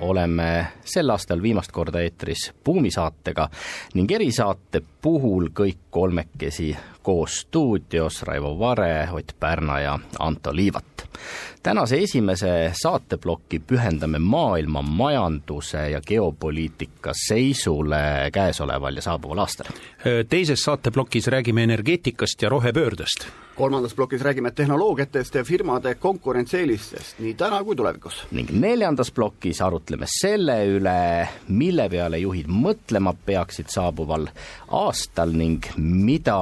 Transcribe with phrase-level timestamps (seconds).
[0.00, 3.48] oleme sel aastal viimast korda eetris Buumi saatega
[3.94, 10.99] ning erisaate puhul kõik kolmekesi koos stuudios Raivo Vare, Ott Pärna ja Anto Liivat.
[11.62, 19.66] Tänase esimese saateploki pühendame maailma majanduse ja geopoliitika seisule käesoleval ja saabuval aastal.
[20.28, 23.26] teises saateplokis räägime energeetikast ja rohepöördest
[23.60, 28.22] kolmandas plokis räägime tehnoloogiatest ja firmade konkurentsieelistest nii täna kui tulevikus.
[28.30, 34.30] ning neljandas plokis arutleme selle üle, mille peale juhid mõtlema peaksid saabuval
[34.80, 36.38] aastal ning mida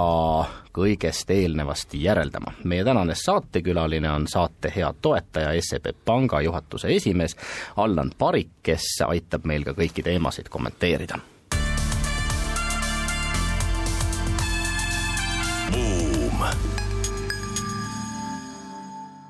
[0.79, 2.53] kõigest eelnevast järeldama.
[2.65, 7.37] meie tänane saatekülaline on saate hea toetaja, SEB Panga juhatuse esimees
[7.77, 11.19] Allan Parik, kes aitab meil ka kõiki teemasid kommenteerida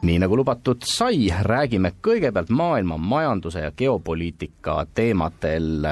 [0.08, 5.88] nii nagu lubatud sai, räägime kõigepealt maailma majanduse ja geopoliitika teemadel.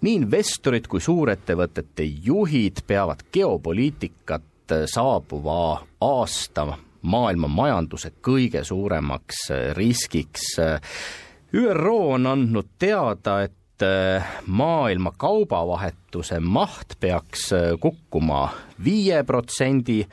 [0.00, 4.42] nii investorid kui suurettevõtete juhid peavad geopoliitikat
[4.86, 6.66] saabuva aasta
[7.02, 10.56] maailma majanduse kõige suuremaks riskiks.
[11.54, 13.84] ÜRO on andnud teada, et
[14.46, 18.48] maailma kaubavahetuse maht peaks kukkuma
[18.84, 20.04] viie protsendi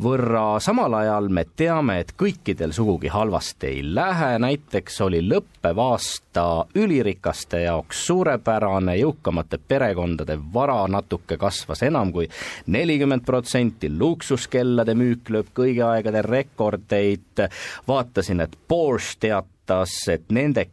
[0.00, 6.44] võrra, samal ajal me teame, et kõikidel sugugi halvasti ei lähe, näiteks oli lõppev aasta
[6.80, 12.28] ülirikaste jaoks suurepärane, jõukamate perekondade vara natuke kasvas enam kui
[12.72, 17.44] nelikümmend protsenti, luksuskellade müük lööb kõigi aegade rekordeid,
[17.88, 20.66] vaatasin, et Porsche teatas, et nende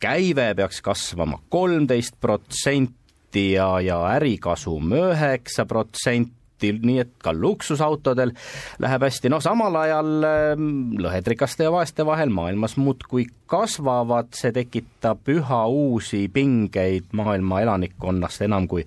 [0.00, 8.32] käive peaks kasvama kolmteist protsenti ja, ja ärikasum üheksa protsenti, hästi, nii et ka luksusautodel
[8.78, 14.52] läheb hästi, no samal ajal ähm, lõhed rikaste ja vaeste vahel maailmas muudkui kasvavad, see
[14.52, 18.84] tekitab üha uusi pingeid maailma elanikkonnast, enam kui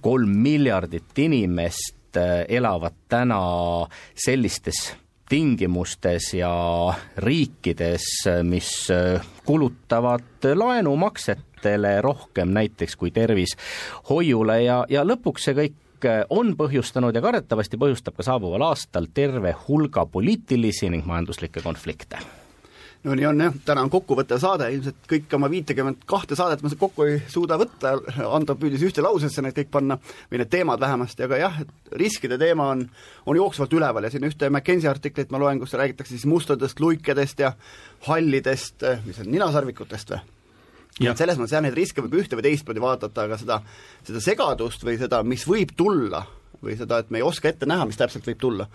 [0.00, 3.40] kolm miljardit inimest äh, elavad täna
[4.14, 4.94] sellistes
[5.28, 6.52] tingimustes ja
[7.20, 8.06] riikides,
[8.48, 14.62] mis äh, kulutavad laenumaksetele rohkem näiteks kui tervishoiule.
[14.62, 15.76] Ja, ja lõpuks see kõik
[16.30, 22.20] on põhjustanud ja kardetavasti põhjustab ka saabuval aastal terve hulga poliitilisi ning majanduslikke konflikte.
[23.06, 26.70] No nii on jah, täna on kokkuvõttev saade, ilmselt kõik oma viitekümmet kahte saadet ma
[26.80, 27.92] kokku ei suuda võtta,
[28.26, 29.96] Ando püüdis ühte lausesse need kõik panna,
[30.32, 31.60] või need teemad vähemasti, aga jah,
[31.94, 32.82] riskide teema on,
[33.26, 37.44] on jooksvalt üleval ja siin ühte McKenzie artiklit ma loen, kus räägitakse siis mustadest luikedest
[37.44, 37.52] ja
[38.08, 40.26] hallidest, mis on ninasarvikutest või?
[41.00, 43.60] Et selles mõttes jah, neid riske võib ühte või teistpidi vaadata, aga seda,
[44.06, 46.24] seda segadust või seda, mis võib tulla,
[46.62, 48.66] või seda, et me ei oska ette näha, mis täpselt võib tulla.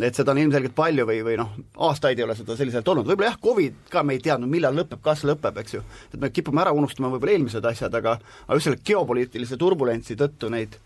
[0.00, 1.50] et seda on ilmselgelt palju või, või noh,
[1.88, 5.02] aastaid ei ole seda selliselt olnud, võib-olla jah, Covid ka me ei teadnud, millal lõpeb,
[5.02, 5.82] kas lõpeb, eks ju.
[6.14, 10.52] et me kipume ära unustama võib-olla eelmised asjad, aga aga just selle geopoliitilise turbulentsi tõttu
[10.54, 10.78] neid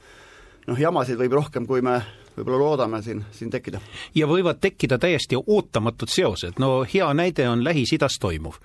[0.67, 2.01] noh, jamasid võib rohkem, kui me
[2.37, 3.81] võib-olla loodame siin, siin tekkida.
[4.15, 8.59] ja võivad tekkida täiesti ootamatud seosed, no hea näide on Lähis-Idas toimuv.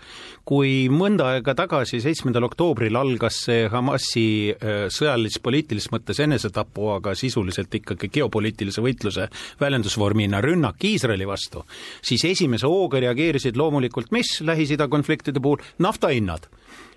[0.45, 7.73] kui mõnda aega tagasi, seitsmendal oktoobril algas see Hamasi äh, sõjalis-poliitilises mõttes enesetapu, aga sisuliselt
[7.81, 9.29] ikkagi geopoliitilise võitluse
[9.61, 11.65] väljendusvormina rünnak Iisraeli vastu,
[12.01, 16.49] siis esimese hooga reageerisid loomulikult mis Lähis-Ida konfliktide puhul, naftahinnad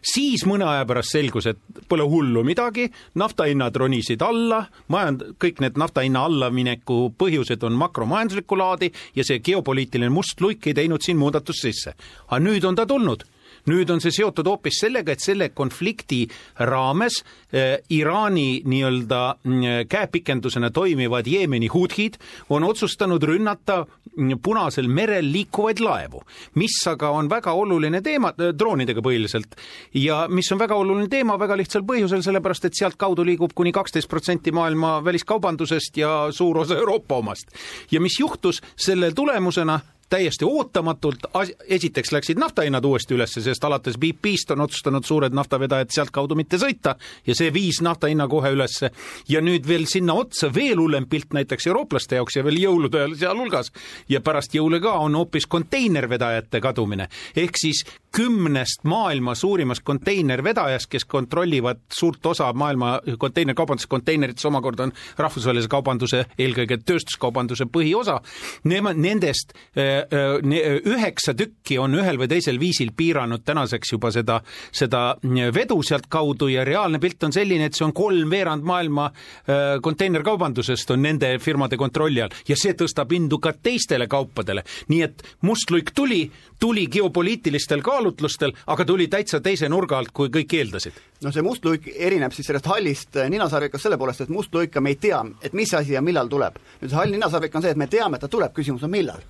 [0.04, 2.86] siis mõne aja pärast selgus, et pole hullu midagi,
[3.20, 9.40] naftahinnad ronisid alla, majand-, kõik need nafta hinna allamineku põhjused on makromajanduslikku laadi ja see
[9.44, 11.94] geopoliitiline must luik ei teinud siin muudatust sisse.
[12.28, 13.24] aga nüüd on ta tulnud
[13.70, 16.24] nüüd on see seotud hoopis sellega, et selle konflikti
[16.68, 25.30] raames äh, Iraani nii-öelda äh, käepikendusena toimivad Jeemeni hudhid on otsustanud rünnata mm, Punasel merel
[25.32, 26.22] liikuvaid laevu,
[26.60, 29.56] mis aga on väga oluline teema, äh, droonidega põhiliselt,
[29.94, 34.10] ja mis on väga oluline teema väga lihtsal põhjusel, sellepärast et sealtkaudu liigub kuni kaksteist
[34.10, 37.48] protsenti maailma väliskaubandusest ja suur osa Euroopa omast.
[37.90, 41.26] ja mis juhtus selle tulemusena, täiesti ootamatult,
[41.68, 46.96] esiteks läksid naftahinnad uuesti üles, sest alates BP-st on otsustanud suured naftavedajad sealtkaudu mitte sõita
[47.26, 48.90] ja see viis nafta hinna kohe ülesse.
[49.28, 53.16] ja nüüd veel sinna otsa veel hullem pilt näiteks eurooplaste jaoks ja veel jõulude ajal
[53.16, 53.72] sealhulgas
[54.08, 57.08] ja pärast jõule ka on hoopis konteinervedajate kadumine.
[57.36, 57.84] ehk siis
[58.14, 66.24] kümnest maailma suurimast konteinervedajast, kes kontrollivad suurt osa maailma konteinerkaubandusest, konteinerites omakorda on rahvusvahelise kaubanduse,
[66.38, 68.20] eelkõige tööstuskaubanduse põhiosa,
[68.70, 74.40] nemad, nendest äh, üheksa tükki on ühel või teisel viisil piiranud tänaseks juba seda,
[74.72, 75.16] seda
[75.54, 81.02] vedu sealtkaudu ja reaalne pilt on selline, et see on kolmveerand maailma äh, konteinerkaubandusest on
[81.04, 84.64] nende firmade kontrolli all ja see tõstab hindu ka teistele kaupadele.
[84.88, 86.30] nii et must luik tuli,
[86.60, 91.00] tuli geopoliitilistel kaalutlustel, aga tuli täitsa teise nurga alt, kui kõik eeldasid.
[91.22, 94.80] no see must luik erineb siis sellest hallist äh, ninasarvikast selle poolest, et must luika
[94.80, 96.60] me ei tea, et mis asi ja millal tuleb.
[96.80, 99.22] nüüd see hall ninasarvik on see, et me teame, et ta tuleb, küsimus on millal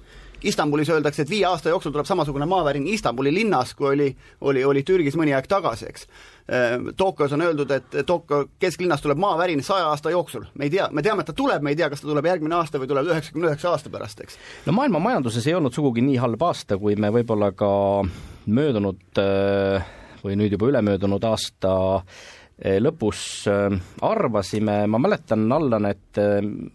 [0.45, 4.09] Istanbulis öeldakse, et viie aasta jooksul tuleb samasugune maavärin Istanbuli linnas, kui oli,
[4.41, 6.07] oli, oli Türgis mõni aeg tagasi, eks.
[6.45, 10.45] Äh, Tokyos on öeldud, et Tokyo kesklinnas tuleb maavärin saja aasta jooksul.
[10.55, 12.59] me ei tea, me teame, et ta tuleb, me ei tea, kas ta tuleb järgmine
[12.61, 14.39] aasta või tuleb üheksakümne üheksa aasta pärast, eks.
[14.67, 17.73] no maailma majanduses ei olnud sugugi nii halb aasta, kui me võib-olla ka
[18.47, 19.93] möödunud äh,
[20.25, 22.25] või nüüd juba ülemöödunud aasta äh,
[22.81, 23.21] lõpus
[23.51, 23.75] äh,
[24.07, 26.21] arvasime, ma mäletan, Allan, et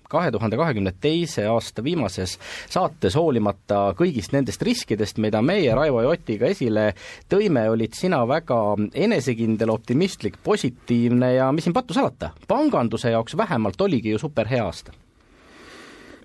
[0.10, 2.36] kahe tuhande kahekümne teise aasta viimases
[2.70, 6.90] saates, hoolimata kõigist nendest riskidest, mida meie Raivo ja Otiga esile
[7.31, 8.60] tõime, olid sina väga
[8.94, 14.96] enesekindel, optimistlik, positiivne ja mis siin pattu salata, panganduse jaoks vähemalt oligi ju superhea aasta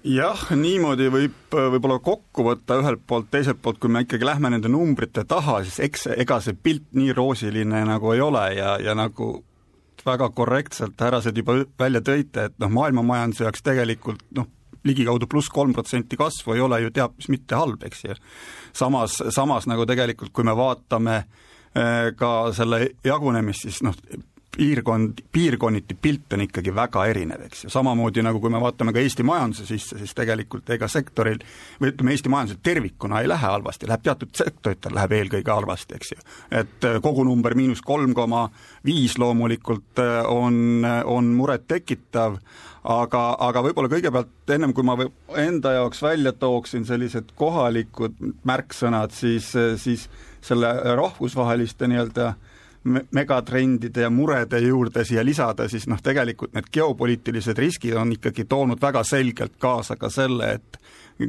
[0.04, 4.68] jah, niimoodi võib võib-olla kokku võtta ühelt poolt, teiselt poolt, kui me ikkagi lähme nende
[4.72, 9.36] numbrite taha, siis eks ega see pilt nii roosiline nagu ei ole ja, ja nagu
[10.04, 14.50] väga korrektselt härrased juba välja tõite, et noh, maailmamajanduse jaoks tegelikult noh,
[14.84, 18.18] ligikaudu pluss kolm protsenti kasvu ei ole ju teab mis mitte halb, eks ju.
[18.76, 23.96] samas, samas nagu tegelikult, kui me vaatame eh, ka selle jagunemist, siis noh,
[24.56, 29.02] piirkond, piirkonniti pilt on ikkagi väga erinev, eks ju, samamoodi nagu kui me vaatame ka
[29.02, 31.40] Eesti majanduse sisse, siis tegelikult ega sektoril
[31.80, 36.14] või ütleme, Eesti majandusel tervikuna ei lähe halvasti, läheb teatud sektoritel läheb eelkõige halvasti, eks
[36.14, 36.20] ju.
[36.62, 38.46] et äh, kogunumber miinus kolm koma
[38.86, 42.38] viis loomulikult äh, on, on murettekitav,
[42.84, 44.98] aga, aga võib-olla kõigepealt ennem kui ma
[45.40, 49.50] enda jaoks välja tooksin sellised kohalikud märksõnad, siis,
[49.82, 50.08] siis
[50.44, 52.50] selle rahvusvaheliste nii-öelda äh,
[52.84, 58.80] megatrendide ja murede juurde siia lisada, siis noh, tegelikult need geopoliitilised riskid on ikkagi toonud
[58.82, 60.80] väga selgelt kaasa ka selle, et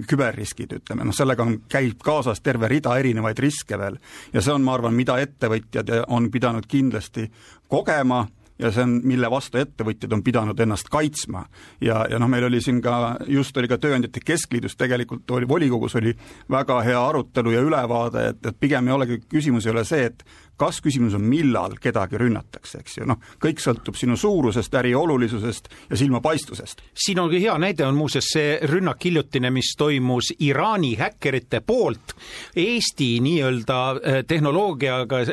[0.10, 4.00] küberriskid, ütleme, noh sellega on, käib kaasas terve rida erinevaid riske veel.
[4.34, 7.30] ja see on, ma arvan, mida ettevõtjad on pidanud kindlasti
[7.70, 8.26] kogema
[8.60, 11.46] ja see on, mille vastu ettevõtjad on pidanud ennast kaitsma.
[11.82, 15.96] ja, ja noh, meil oli siin ka, just oli ka Tööandjate Keskliidus tegelikult oli, volikogus
[16.00, 16.16] oli
[16.52, 20.24] väga hea arutelu ja ülevaade, et, et pigem ei olegi, küsimus ei ole see, et
[20.58, 25.70] kas küsimus on, millal kedagi rünnatakse, eks ju, noh, kõik sõltub sinu suurusest, äri olulisusest
[25.90, 26.82] ja silmapaistvusest.
[27.06, 32.16] siin on ka hea näide, on muuseas see rünnak hiljutine, mis toimus Iraani häkkerite poolt
[32.56, 35.28] Eesti nii-öelda äh, tehnoloogiaga äh,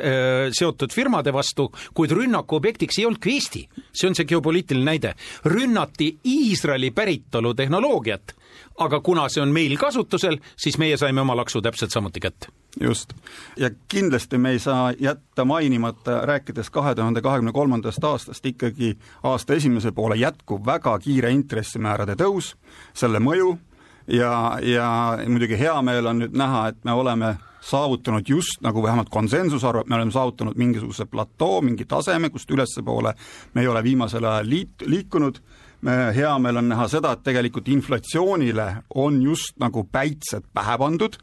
[0.53, 3.69] seotud firmade vastu, kuid rünnaku objektiks ei olnudki Eesti.
[3.93, 5.15] see on see geopoliitiline näide.
[5.45, 8.35] rünnati Iisraeli päritolu tehnoloogiat,
[8.79, 12.49] aga kuna see on meil kasutusel, siis meie saime oma laksu täpselt samuti kätte
[12.81, 13.13] just.
[13.57, 19.55] ja kindlasti me ei saa jätta mainimata, rääkides kahe tuhande kahekümne kolmandast aastast, ikkagi aasta
[19.55, 22.55] esimese poole jätkuv väga kiire intressimäärade tõus,
[22.95, 23.59] selle mõju
[24.07, 29.09] ja, ja muidugi hea meel on nüüd näha, et me oleme saavutanud just nagu vähemalt
[29.09, 33.15] konsensus arvab, me oleme saavutanud mingisuguse platoo, mingi taseme, kust ülespoole
[33.55, 35.39] me ei ole viimasel ajal liit-, liikunud,
[35.83, 38.69] hea meel on näha seda, et tegelikult inflatsioonile
[39.03, 41.19] on just nagu päitsed pähe pandud,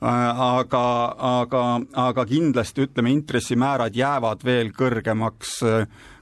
[0.00, 0.84] aga,
[1.18, 1.64] aga,
[1.98, 5.58] aga kindlasti ütleme, intressimäärad jäävad veel kõrgemaks,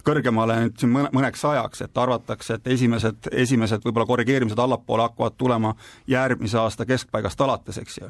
[0.06, 5.36] kõrgemale nüüd siin mõne, mõneks ajaks, et arvatakse, et esimesed, esimesed võib-olla korrigeerimised allapoole hakkavad
[5.36, 5.74] tulema
[6.08, 8.08] järgmise aasta keskpaigast alates, eks ju.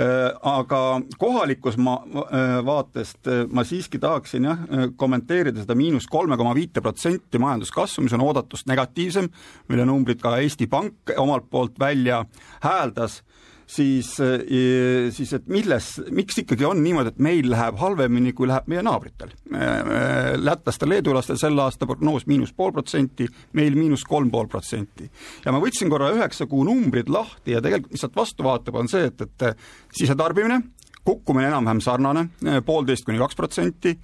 [0.00, 0.82] Äh, aga
[1.20, 7.38] kohalikust ma-, äh, vaatest ma siiski tahaksin jah, kommenteerida seda miinus kolme koma viite protsenti
[7.42, 9.30] majanduskasvu, mis on oodatust negatiivsem,
[9.68, 12.24] mille numbrid ka Eesti Pank omalt poolt välja
[12.64, 13.20] hääldas
[13.66, 18.68] siis, eh, siis et milles, miks ikkagi on niimoodi, et meil läheb halvemini, kui läheb
[18.70, 19.32] meie naabritel.
[19.50, 23.26] Eh, eh, lätlastel, leedulastel selle aasta prognoos miinus pool protsenti,
[23.58, 25.10] meil miinus kolm pool protsenti.
[25.44, 28.88] ja ma võtsin korra üheksa kuu numbrid lahti ja tegelikult mis sealt vastu vaatab, on
[28.88, 29.56] see, et, et
[29.92, 30.62] sisetarbimine,
[31.04, 32.28] kukkumine enam-vähem sarnane,
[32.66, 33.96] poolteist kuni kaks protsenti,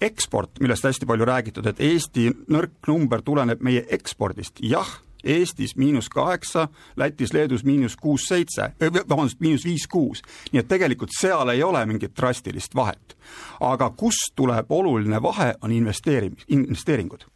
[0.00, 6.08] eksport, millest hästi palju räägitud, et Eesti nõrk number tuleneb meie ekspordist, jah Eestis miinus
[6.08, 8.72] kaheksa, Lätis-Leedus miinus kuus-seitse,
[9.08, 10.22] vabandust, miinus viis-kuus.
[10.52, 13.16] nii et tegelikult seal ei ole mingit drastilist vahet.
[13.60, 17.31] aga kust tuleb oluline vahe, on investeerimis, investeeringud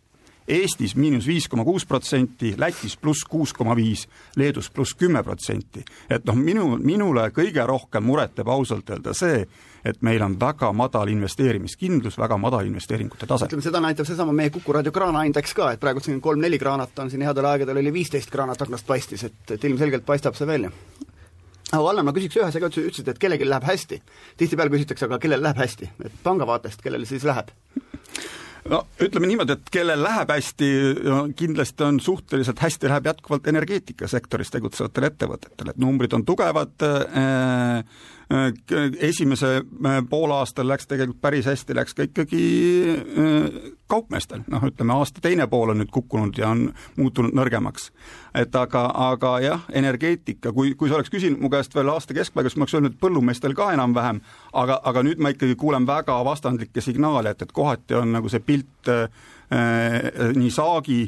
[0.49, 5.85] Eestis miinus viis koma kuus protsenti, Lätis pluss kuus koma viis, Leedus pluss kümme protsenti.
[6.11, 9.47] et noh, minu, minule kõige rohkem muret teeb ausalt öelda see,
[9.85, 13.47] et meil on väga madal investeerimiskindlus, väga madal investeeringute tase.
[13.47, 17.11] ütleme, seda näitab seesama meie Kuku raadio kraanaindeks ka, et praegu siin kolm-neli kraanat on,
[17.11, 20.71] siin headel aegadel oli viisteist kraanat aknast paistis, et, et ilmselgelt paistab see välja
[21.73, 24.00] aga Vallar, ma küsiks ühe asja ka, ütlesid, et kellelgi läheb hästi.
[24.38, 27.50] tihtipeale küsitakse, aga kellel läheb hästi, et panga vaatest, kellel siis läheb?
[28.71, 30.71] No ütleme niimoodi, et kellel läheb hästi,
[31.39, 37.81] kindlasti on suhteliselt hästi läheb jätkuvalt energeetikasektoris tegutsevatel ettevõtetel, et numbrid on tugevad äh,,
[39.00, 42.42] esimese äh, poolaastal läks tegelikult päris hästi, läks ka ikkagi
[42.90, 46.64] äh, kaupmeestel, noh, ütleme aasta teine pool on nüüd kukkunud ja on
[46.97, 47.92] muutunud nõrgemaks.
[48.35, 52.56] et aga, aga jah, energeetika, kui, kui sa oleks küsinud mu käest veel aasta keskpaigas,
[52.56, 54.18] ma oleks öelnud, põllumeestel ka enam-vähem,
[54.52, 58.42] aga, aga nüüd ma ikkagi kuulen väga vastandlikke signaale, et, et kohati on nagu see
[58.42, 59.06] pilt äh,
[60.35, 61.04] nii saagi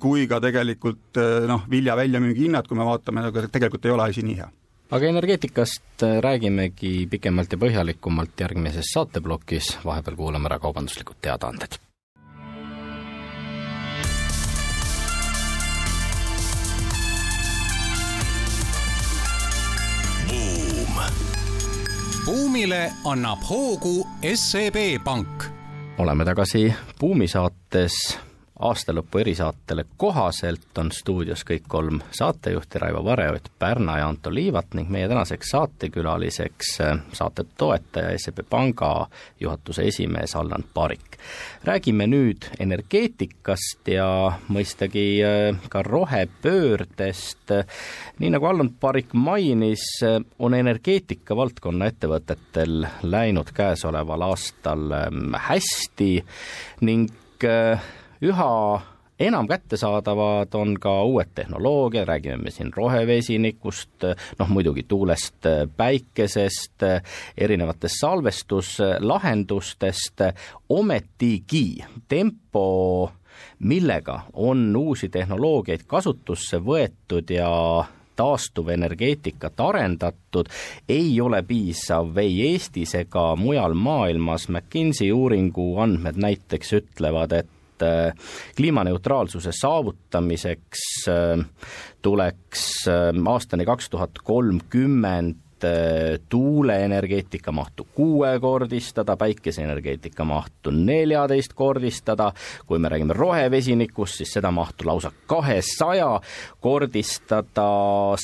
[0.00, 4.38] kui ka tegelikult noh, vilja väljamüügi hinnad, kui me vaatame, tegelikult ei ole asi nii
[4.38, 4.48] hea
[4.90, 11.76] aga energeetikast äh, räägimegi pikemalt ja põhjalikumalt järgmises saateplokis, vahepeal kuulame ära kaubanduslikud teadaanded.
[20.28, 21.02] buum.
[22.24, 25.44] buumile annab hoogu SEB Pank.
[25.98, 28.18] oleme tagasi Buumi saates
[28.58, 34.90] aastalõpu erisaatele kohaselt on stuudios kõik kolm saatejuhti, Raivo Vareoit, Pärna ja Anto Liivat ning
[34.90, 39.06] meie tänaseks saatekülaliseks äh, saate toetaja, SEB Panga
[39.40, 41.18] juhatuse esimees Allan Parik.
[41.64, 47.54] räägime nüüd energeetikast ja mõistagi äh, ka rohepöördest.
[48.18, 54.90] nii nagu Allan Parik mainis, äh, on energeetika valdkonna ettevõtetel läinud käesoleval aastal
[55.48, 56.10] hästi
[56.80, 57.10] ning
[58.22, 58.80] üha
[59.20, 63.90] enam kättesaadavad on ka uued tehnoloogiad, räägime me siin rohevesinikust,
[64.38, 65.34] noh muidugi tuulest,
[65.76, 66.82] päikesest,
[67.38, 70.20] erinevatest salvestuslahendustest,
[70.68, 73.12] ometigi tempo,
[73.58, 77.84] millega on uusi tehnoloogiaid kasutusse võetud ja
[78.18, 80.46] taastuvenergeetikat arendatud,
[80.88, 87.82] ei ole piisav ei Eestis ega mujal maailmas, McKinsey uuringu andmed näiteks ütlevad, et et
[87.82, 88.14] äh,
[88.56, 91.44] kliimaneutraalsuse saavutamiseks äh,
[92.02, 95.36] tuleks äh, aastani kaks tuhat kolmkümmend
[96.28, 102.32] tuuleenergeetika mahtu kuuekordistada, päikeseenergeetika mahtu neljateistkordistada,
[102.66, 106.20] kui me räägime rohevesinikust, siis seda mahtu lausa kahesaja
[106.60, 107.68] kordistada,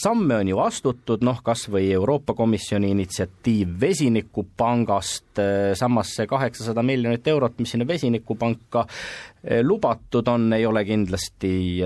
[0.03, 5.43] samme on ju astutud, noh kas või Euroopa Komisjoni initsiatiiv Vesinikupangast,
[5.75, 8.87] samas see kaheksasada miljonit eurot, mis sinna Vesinikupanka
[9.45, 11.83] Eh, lubatud on, ei ole kindlasti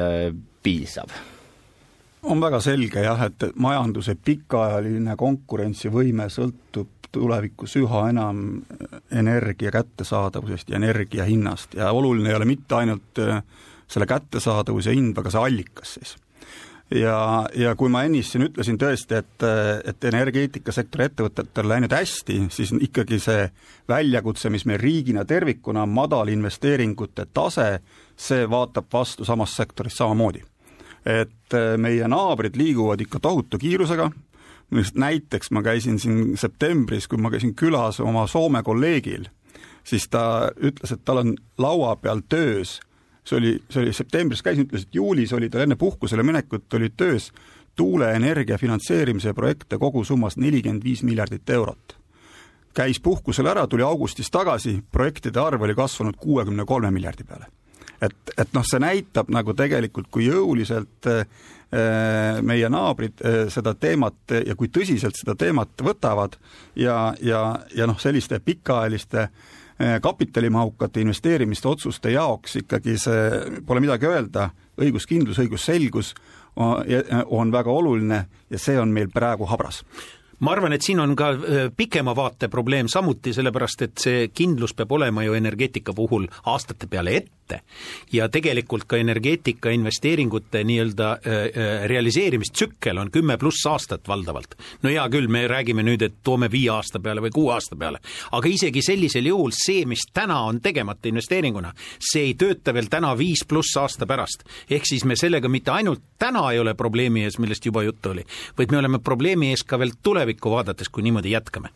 [0.63, 1.11] piisav
[2.23, 8.63] on väga selge jah, et majanduse pikaajaline konkurentsivõime sõltub tulevikus üha enam
[9.11, 13.43] energia kättesaadavusest ja energia hinnast ja oluline ei ole mitte ainult eh,
[13.89, 16.17] selle kättesaadavus ja hind, aga see allikas siis
[16.95, 19.47] ja, ja kui ma ennist siin ütlesin tõesti, et,
[19.91, 23.49] et energeetikasektori ettevõtetel on läinud hästi, siis ikkagi see
[23.89, 27.71] väljakutse, mis meil riigina tervikuna on, madal investeeringute tase,
[28.17, 30.45] see vaatab vastu samas sektoris samamoodi.
[31.09, 34.11] Et äh, meie naabrid liiguvad ikka tohutu kiirusega,
[34.95, 39.31] näiteks ma käisin siin septembris, kui ma käisin külas oma Soome kolleegil,
[39.85, 42.79] siis ta ütles, et tal on laua peal töös
[43.29, 46.97] see oli, see oli septembris käisin, ütles, et juulis oli tal enne puhkusele minekut olid
[46.97, 47.31] töös
[47.79, 51.97] tuuleenergia finantseerimise projekte kogusummas nelikümmend viis miljardit eurot.
[52.75, 57.47] käis puhkusel ära, tuli augustis tagasi, projektide arv oli kasvanud kuuekümne kolme miljardi peale.
[58.03, 61.25] Et, et noh, see näitab nagu tegelikult, kui jõuliselt äh,
[62.43, 66.39] meie naabrid äh, seda teemat ja kui tõsiselt seda teemat võtavad
[66.77, 67.43] ja, ja,
[67.77, 75.41] ja noh, selliste pikaajaliste äh, kapitalimahukate investeerimiste otsuste jaoks ikkagi see, pole midagi öelda, õiguskindlus,
[75.43, 76.15] õigusselgus
[76.59, 78.17] on väga oluline
[78.51, 79.85] ja see on meil praegu habras
[80.41, 84.75] ma arvan, et siin on ka äh, pikema vaate probleem samuti, sellepärast et see kindlus
[84.79, 87.38] peab olema ju energeetika puhul aastate peale ette.
[88.13, 91.09] Ja tegelikult ka energeetika investeeringute nii-öelda
[91.87, 94.55] realiseerimistsükkel on kümme pluss aastat valdavalt.
[94.83, 98.01] no hea küll, me räägime nüüd, et toome viie aasta peale või kuue aasta peale,
[98.33, 101.73] aga isegi sellisel juhul see, mis täna on tegemata investeeringuna,
[102.13, 104.45] see ei tööta veel täna viis pluss aasta pärast.
[104.71, 108.25] ehk siis me sellega mitte ainult täna ei ole probleemi ees, millest juba juttu oli,
[108.59, 111.69] vaid me oleme probleemi ees ka veel tulevikku vaadates, kui niimoodi jätkame.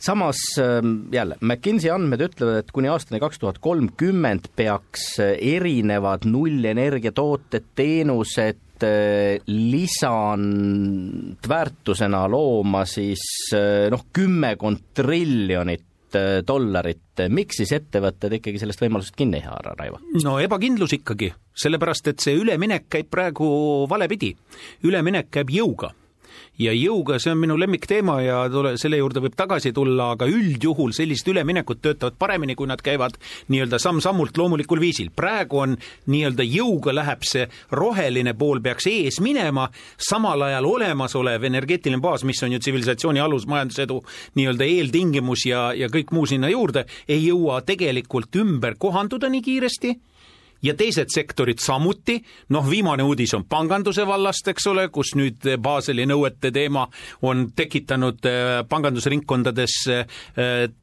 [0.00, 0.42] samas
[1.12, 8.82] jälle, McKinsey andmed ütlevad, et kuni aastani kaks tuhat kolmkümmend peaks erinevad nullenergia tooted, teenused
[8.84, 15.82] äh, lisandväärtusena looma siis äh, noh, kümmekond triljonit
[16.46, 19.98] dollarit, miks siis ettevõtted ikkagi sellest võimalusest kinni ei haara, Raivo?
[20.24, 23.46] no ebakindlus ikkagi, sellepärast et see üleminek käib praegu
[23.90, 24.30] valepidi.
[24.86, 25.90] üleminek käib jõuga
[26.58, 30.94] ja jõuga, see on minu lemmikteema ja tule, selle juurde võib tagasi tulla, aga üldjuhul
[30.96, 33.18] sellised üleminekud töötavad paremini, kui nad käivad
[33.52, 35.10] nii-öelda samm-sammult loomulikul viisil.
[35.16, 42.00] praegu on nii-öelda jõuga läheb see roheline pool peaks ees minema, samal ajal olemasolev energeetiline
[42.00, 44.02] baas, mis on ju tsivilisatsiooni alus, majandusedu
[44.34, 49.96] nii-öelda eeltingimus ja, ja kõik muu sinna juurde, ei jõua tegelikult ümber kohanduda nii kiiresti
[50.62, 52.16] ja teised sektorid samuti,
[52.54, 56.86] noh, viimane uudis on panganduse vallast, eks ole, kus nüüd Baseli nõuete teema
[57.26, 60.16] on tekitanud äh, pangandusringkondades äh,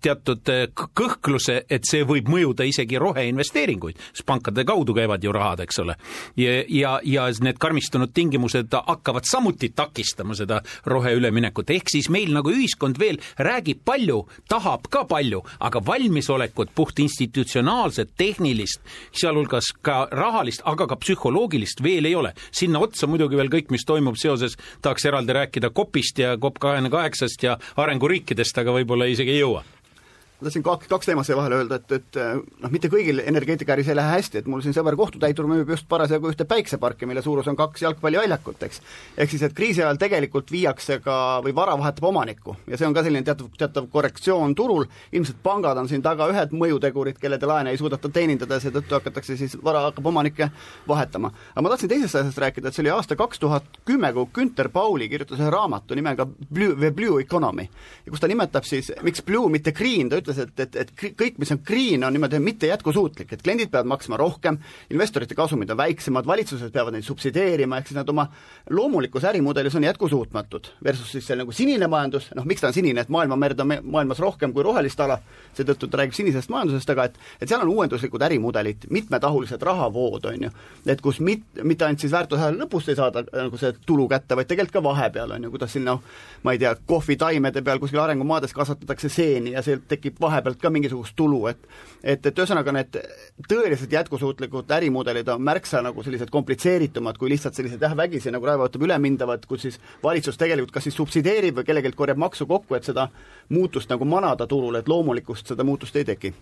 [0.01, 5.63] teatud äh, kõhkluse, et see võib mõjuda isegi roheinvesteeringuid, sest pankade kaudu käivad ju rahad,
[5.65, 5.97] eks ole.
[6.37, 12.51] ja, ja, ja need karmistunud tingimused hakkavad samuti takistama seda roheüleminekut, ehk siis meil nagu
[12.53, 18.81] ühiskond veel räägib palju, tahab ka palju, aga valmisolekut puht institutsionaalset, tehnilist,
[19.17, 22.33] sealhulgas kas ka rahalist, aga ka psühholoogilist veel ei ole.
[22.51, 26.89] sinna otsa muidugi veel kõik, mis toimub seoses, tahaks eraldi rääkida COP-ist ja COP kahekümne
[26.89, 29.63] kaheksast ja arenguriikidest, aga võib-olla isegi ei jõua
[30.39, 32.17] ma tahtsin kaks, kaks teemat siia vahele öelda, et, et
[32.63, 36.31] noh, mitte kõigil energeetikaäris ei lähe hästi, et mul siin sõber kohtutäitur müüb just parasjagu
[36.31, 38.81] ühte päikseparki, mille suurus on kaks jalgpalliväljakut, eks.
[39.17, 42.95] ehk siis, et kriisi ajal tegelikult viiakse ka või vara vahetab omanikku ja see on
[42.95, 47.73] ka selline teatav, teatav korrektsioon turul, ilmselt pangad on siin taga ühed mõjutegurid, kellede laene
[47.73, 50.49] ei suudeta teenindada ja seetõttu hakatakse siis, vara hakkab omanikke
[50.87, 51.33] vahetama.
[51.53, 54.69] aga ma tahtsin teisest asjast rääkida, et see oli aasta kaks tuhat kümme, kui Günter
[54.73, 57.69] Pauli kirjutas ühe raamatu nimega Blue, The Blue Economy
[58.09, 61.51] kus ta nimetab siis, miks blue, mitte green, ta ütles, et, et, et kõik, mis
[61.53, 64.57] on green, on niimoodi mitte jätkusuutlik, et kliendid peavad maksma rohkem,
[64.93, 68.27] investorite kasumid on väiksemad, valitsused peavad neid subsideerima, ehk siis nad oma
[68.73, 73.03] loomulikus ärimudelis on jätkusuutmatud, versus siis see nagu sinine majandus, noh miks ta on sinine,
[73.03, 75.19] et maailmamerd on maailmas rohkem kui rohelist ala,
[75.57, 80.47] seetõttu ta räägib sinisest majandusest, aga et et seal on uuenduslikud ärimudelid, mitmetahulised rahavood, on
[80.47, 80.51] ju,
[80.87, 84.49] et kus mit-, mitte ainult siis väärtusahela lõpust ei saada nagu see tulu kätte, vaid
[84.49, 86.01] tegelikult ka vahepeal, on ju, kuidas siin noh,
[86.43, 91.15] ma ei tea, kohvitaimede peal kuskil arengumaades kasvatatakse seeni ja sealt tekib vahepealt ka mingisugust
[91.15, 91.67] tulu, et
[92.03, 92.97] et, et ühesõnaga need
[93.49, 98.67] tõeliselt jätkusuutlikud ärimudelid on märksa nagu sellised komplitseeritumad kui lihtsalt sellised jah, vägisi, nagu Raivo
[98.67, 102.89] ütleb, ülemindavad, kus siis valitsus tegelikult kas siis subsideerib või kellelgi korjab maksu kokku, et
[102.89, 103.07] seda
[103.49, 106.33] muutust nagu manada turul, et loomulikust seda muutust ei teki.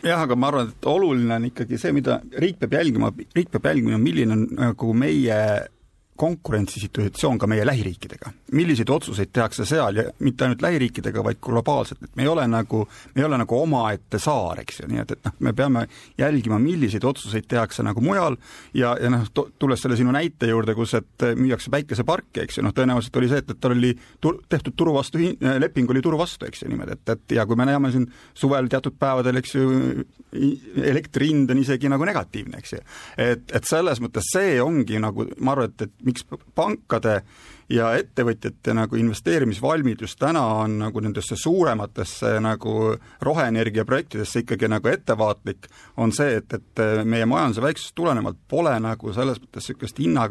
[0.00, 3.68] Jah, aga ma arvan, et oluline on ikkagi see, mida riik peab jälgima, riik peab
[3.68, 5.36] jälgima, milline on nagu meie
[6.20, 8.30] konkurentsisituatsioon ka meie lähiriikidega.
[8.52, 12.80] milliseid otsuseid tehakse seal ja mitte ainult lähiriikidega, vaid globaalselt, et me ei ole nagu,
[13.14, 15.84] me ei ole nagu omaette saar, eks ju, nii et, et noh, me peame
[16.18, 18.36] jälgima, milliseid otsuseid tehakse nagu mujal
[18.74, 22.74] ja, ja noh, tulles selle sinu näite juurde, kus et müüakse päikeseparke, eks ju, noh
[22.74, 25.22] tõenäoliselt oli see, et, et tal oli tur-, tehtud turu vastu,
[25.62, 28.68] leping oli turu vastu, eks ju, niimoodi, et, et ja kui me näeme siin suvel
[28.72, 29.70] teatud päevadel, eks ju,
[30.90, 32.84] elektri hind on isegi nagu negatiivne, eks ju.
[33.30, 36.26] et, et selles mõttes see ongi nagu, ma arvan, et, et miks
[36.58, 37.20] pankade
[37.70, 45.68] ja ettevõtjate nagu investeerimisvalmidus täna on nagu nendesse suurematesse nagu roheenergia projektidesse ikkagi nagu ettevaatlik,
[46.02, 50.26] on see, et, et meie majanduse väiksusest tulenevalt pole nagu selles mõttes niisugust hinna,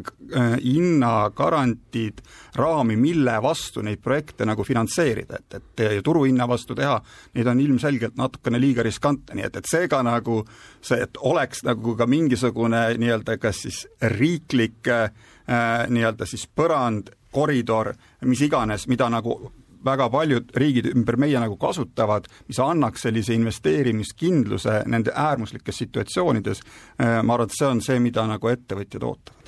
[0.60, 2.20] hinnagarantiid,
[2.60, 7.00] raami, mille vastu neid projekte nagu finantseerida, et, et turuhinna vastu teha,
[7.40, 10.42] neid on ilmselgelt natukene liiga riskantne, nii et, et seega nagu
[10.82, 13.86] see, et oleks nagu ka mingisugune nii-öelda kas siis
[14.20, 15.08] riiklik äh,
[15.50, 17.94] nii-öelda siis põrand koridor,
[18.26, 19.40] mis iganes, mida nagu
[19.86, 26.62] väga paljud riigid ümber meie nagu kasutavad, mis annaks sellise investeerimiskindluse nende äärmuslikes situatsioonides,
[27.00, 29.39] ma arvan, et see on see, mida nagu ettevõtjad ootavad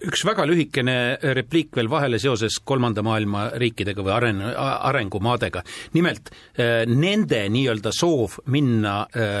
[0.00, 0.94] üks väga lühikene
[1.36, 5.62] repliik veel vahele seoses kolmanda maailma riikidega või aren-, arengumaadega.
[5.92, 6.30] nimelt
[6.88, 8.94] nende nii-öelda soov minna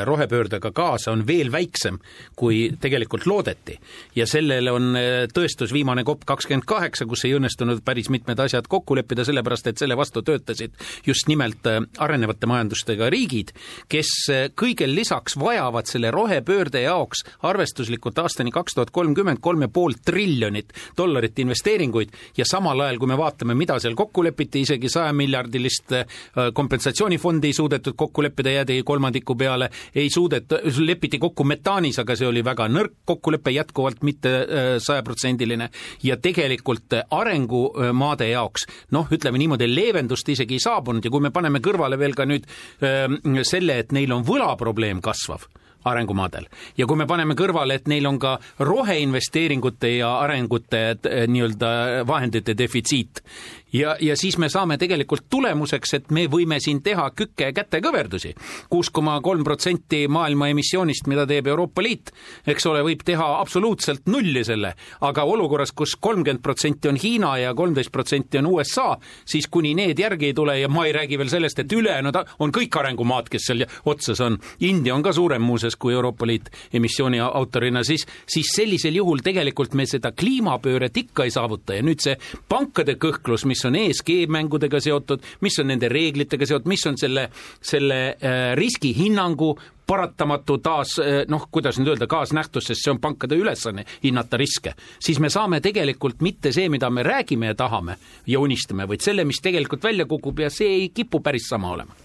[0.04, 1.98] rohepöördega kaasa on veel väiksem,
[2.36, 3.78] kui tegelikult loodeti.
[4.14, 4.92] ja sellele on
[5.32, 9.78] tõestus viimane COP kakskümmend kaheksa, kus ei õnnestunud päris mitmed asjad kokku leppida, sellepärast et
[9.78, 11.64] selle vastu töötasid just nimelt
[11.98, 13.54] arenevate majandustega riigid,
[13.88, 14.12] kes
[14.60, 20.49] kõigel lisaks vajavad selle rohepöörde jaoks arvestuslikult aastani kaks tuhat kolmkümmend kolm ja pool triljonit
[20.96, 26.18] dollarit investeeringuid ja samal ajal, kui me vaatame, mida seal kokku lepiti, isegi sajamiljardilist äh,
[26.54, 32.28] kompensatsioonifondi ei suudetud kokku leppida, jäädi kolmandiku peale, ei suudeta, lepiti kokku metaanis, aga see
[32.28, 35.70] oli väga nõrk kokkulepe, jätkuvalt mitte äh, sajaprotsendiline.
[36.02, 41.62] Ja tegelikult arengumaade jaoks noh, ütleme niimoodi, leevendust isegi ei saabunud ja kui me paneme
[41.64, 43.06] kõrvale veel ka nüüd äh,
[43.46, 45.48] selle, et neil on võlaprobleem kasvav
[45.84, 46.46] arengumaadel.
[46.76, 52.56] ja kui me paneme kõrvale, et neil on ka roheinvesteeringute ja arengute eh, nii-öelda vahendite
[52.58, 53.22] defitsiit
[53.72, 58.34] ja, ja siis me saame tegelikult tulemuseks, et me võime siin teha kükke kätekõverdusi.
[58.70, 62.12] kuus koma kolm protsenti maailma emissioonist, mida teeb Euroopa Liit,
[62.46, 67.36] eks ole, võib teha absoluutselt nulli selle, aga olukorras kus, kus kolmkümmend protsenti on Hiina
[67.38, 71.18] ja kolmteist protsenti on USA, siis kuni need järgi ei tule ja ma ei räägi
[71.18, 75.42] veel sellest, et ülejäänud on kõik arengumaad, kes seal otsas on, India on ka suurem
[75.42, 81.26] muuseas kui Euroopa Liit emissiooni autorina, siis, siis sellisel juhul tegelikult me seda kliimapööret ikka
[81.26, 81.74] ei saavuta.
[81.74, 82.16] Ja nüüd see
[82.48, 87.28] pankade kõhklus, mis mis on ESG-mängudega seotud, mis on nende reeglitega seotud, mis on selle,
[87.60, 89.50] selle äh, riskihinnangu
[89.86, 94.74] paratamatu taas äh, noh, kuidas nüüd öelda, kaasnähtus, sest see on pankade ülesanne hinnata riske,
[95.02, 99.26] siis me saame tegelikult mitte see, mida me räägime ja tahame ja unistame, vaid selle,
[99.28, 101.96] mis tegelikult välja kukub ja see ei kipu päris sama olema.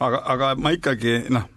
[0.00, 1.48] aga, aga ma ikkagi noh,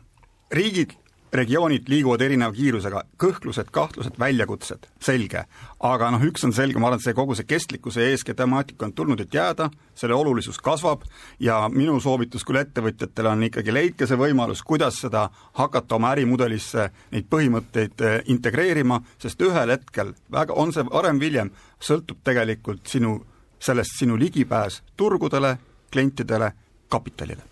[0.52, 0.98] riigid
[1.34, 5.46] regioonid liiguvad erineva kiirusega, kõhklused, kahtlused, väljakutsed, selge.
[5.84, 8.94] aga noh, üks on selge, ma arvan, et see kogu see kestlikkuse ESG temaatika on
[8.94, 11.04] tulnud, et jääda, selle olulisus kasvab
[11.40, 15.28] ja minu soovitus küll ettevõtjatele on ikkagi leidke see võimalus, kuidas seda
[15.60, 22.22] hakata oma ärimudelisse, neid põhimõtteid eh, integreerima, sest ühel hetkel, väga, on see varem-hiljem, sõltub
[22.24, 23.18] tegelikult sinu,
[23.60, 25.58] sellest sinu ligipääs turgudele,
[25.94, 26.54] klientidele,
[26.94, 27.44] kapitalile.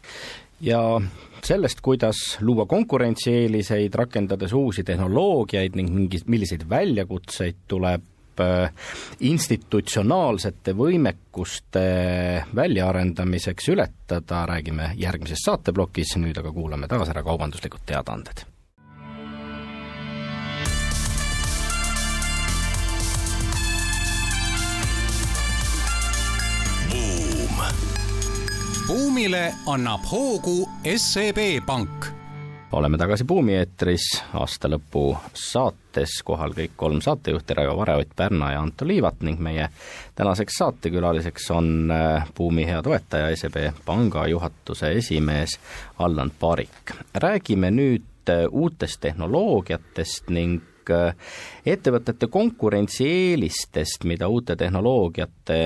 [0.62, 1.02] Ja
[1.44, 8.70] sellest, kuidas luua konkurentsieeliseid, rakendades uusi tehnoloogiaid ning mingi, milliseid väljakutseid tuleb äh,
[9.20, 11.84] institutsionaalsete võimekuste
[12.56, 18.51] väljaarendamiseks ületada, räägime järgmises saateplokis, nüüd aga kuulame taas ära kaubanduslikud teadaanded
[28.92, 32.06] buumile annab hoogu SEB Pank.
[32.72, 34.04] oleme tagasi Buumi eetris,
[34.36, 39.70] aastalõpu saates, kohal kõik kolm saatejuhti, Raivo Vare, Ott Pärna ja Anto Liivat ning meie
[40.16, 45.56] tänaseks saatekülaliseks on äh, Buumi hea toetaja, SEB Panga juhatuse esimees
[46.00, 46.92] Allan Parik.
[47.16, 50.60] räägime nüüd äh, uutest tehnoloogiatest ning
[51.66, 55.60] ettevõtete konkurentsieelistest, mida uute tehnoloogiate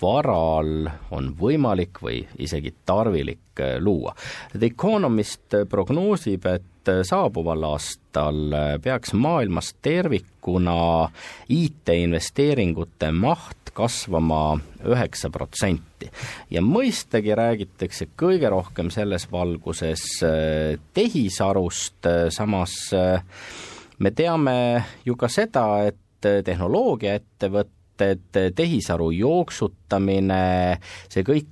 [0.00, 4.14] varal on võimalik või isegi tarvilik äh, luua.
[4.52, 11.08] The Economist prognoosib, et saabuval aastal peaks maailmas tervikuna
[11.48, 16.10] IT-investeeringute maht kasvama üheksa protsenti.
[16.50, 22.74] ja mõistagi räägitakse kõige rohkem selles valguses äh, tehisarust, samas
[23.98, 25.96] me teame ju ka seda, et
[26.44, 30.78] tehnoloogiaettevõtted, tehisaru jooksutamine,
[31.12, 31.48] see kõik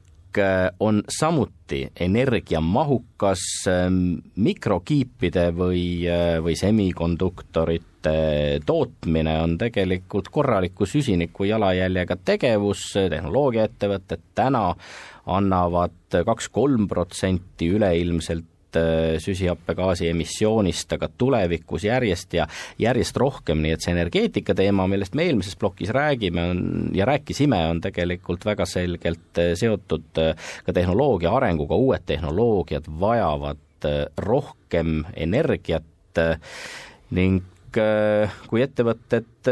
[0.81, 12.17] on samuti energiamahukas, ähm, mikrokiipide või, äh, või semikonduktorite tootmine on tegelikult korraliku süsiniku jalajäljega
[12.25, 14.75] tegevus, tehnoloogiaettevõtted täna
[15.27, 18.52] annavad kaks-kolm protsenti üleilmselt
[19.23, 22.47] süsihappegaasi emissioonist, aga tulevikus järjest ja
[22.81, 26.63] järjest rohkem, nii et see energeetika teema, millest me eelmises plokis räägime, on
[26.97, 33.59] ja rääkisime, on tegelikult väga selgelt äh, seotud äh, ka tehnoloogia arenguga, uued tehnoloogiad vajavad
[34.23, 36.21] rohkem energiat
[37.11, 39.49] ning kui ettevõtted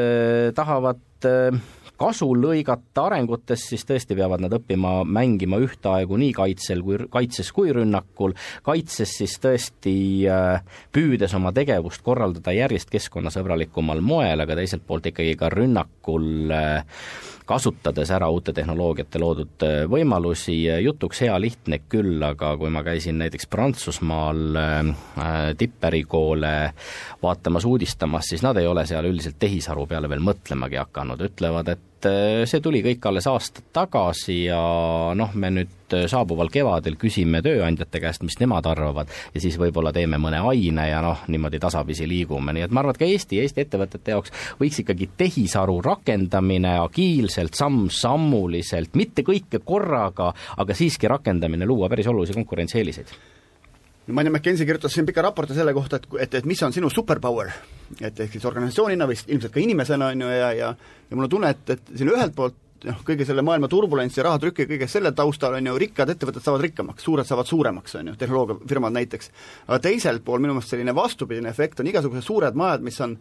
[0.55, 1.27] tahavad
[2.01, 7.75] kasu lõigata arengutest, siis tõesti peavad nad õppima mängima ühtaegu nii kaitsel kui, kaitses kui
[7.77, 8.35] rünnakul,
[8.67, 9.97] kaitses siis tõesti
[10.31, 10.63] äh,
[10.95, 17.03] püüdes oma tegevust korraldada järjest keskkonnasõbralikumal moel, aga teiselt poolt ikkagi ka rünnakul äh,
[17.51, 23.21] kasutades ära uute tehnoloogiate loodud äh, võimalusi, jutuks hea lihtne küll, aga kui ma käisin
[23.21, 24.57] näiteks Prantsusmaal
[25.61, 26.55] tippärikoole
[27.21, 31.90] vaatamas, uudistamas, siis nad ei ole seal üldiselt tehisaru peale veel mõtlemagi hakanud, ütlevad, et
[32.09, 34.61] äh, see tuli kõik alles aastad tagasi ja
[35.17, 40.21] noh, me nüüd saabuval kevadel küsime tööandjate käest, mis nemad arvavad, ja siis võib-olla teeme
[40.23, 43.65] mõne aine ja noh, niimoodi tasapisi liigume, nii et ma arvan, et ka Eesti, Eesti
[43.65, 50.31] ettevõtete jaoks võiks ikkagi tehisaru rakendamine agiilselt, samm-sammuliselt, mitte kõike korraga,
[50.63, 53.40] aga siiski rakendamine luua päris olulisi konkurentsieeliseid
[54.11, 56.73] ma ei tea, McKenzie kirjutas siin pika raporti selle kohta, et, et, et mis on
[56.73, 57.53] sinu superpower.
[58.01, 60.75] et ehk siis organisatsioonina või ilmselt ka inimesena, on ju, ja, ja
[61.11, 64.67] ja mul on tunne, et, et siin ühelt poolt noh, kõige selle maailma turbulentsi, rahatrüki
[64.71, 68.97] kõige selle taustal on ju rikkad ettevõtted saavad rikkamaks, suured saavad suuremaks, on ju, tehnoloogiafirmad
[68.97, 69.31] näiteks.
[69.67, 73.19] aga teiselt pool minu meelest selline vastupidine efekt on igasugused suured majad, mis on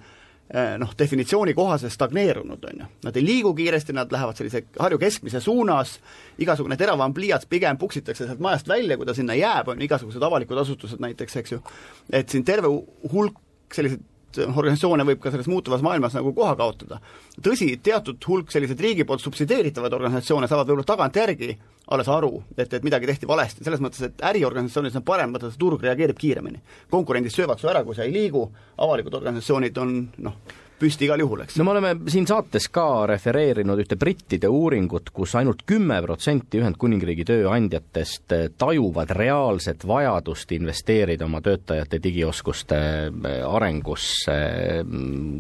[0.82, 2.86] noh, definitsiooni kohaselt stagneerunud, on ju.
[3.06, 6.00] Nad ei liigu kiiresti, nad lähevad sellise Harju keskmise suunas,
[6.42, 10.24] igasugune teravam pliiats pigem puksitakse sealt majast välja, kui ta sinna jääb, on ju, igasugused
[10.26, 11.62] avalikud asutused näiteks, eks ju,
[12.10, 12.72] et siin terve
[13.14, 13.38] hulk
[13.74, 14.02] selliseid
[14.38, 17.00] organisatsioone võib ka selles muutuvas maailmas nagu koha kaotada.
[17.42, 21.58] tõsi, teatud hulk selliseid riigi poolt subsideeritavaid organisatsioone saavad võib-olla tagantjärgi
[21.90, 25.62] alles aru, et, et midagi tehti valesti, selles mõttes, et äriorganisatsioonis on parem, vaata see
[25.62, 26.62] turg reageerib kiiremini.
[26.90, 28.44] konkurendid söövad su ära, kui sa ei liigu,
[28.78, 30.38] avalikud organisatsioonid on noh,
[30.80, 31.58] püsti igal juhul, eks.
[31.60, 37.26] no me oleme siin saates ka refereerinud ühte brittide uuringut, kus ainult kümme protsenti Ühendkuningriigi
[37.28, 44.40] tööandjatest tajuvad reaalset vajadust investeerida oma töötajate digioskuste äh, arengusse.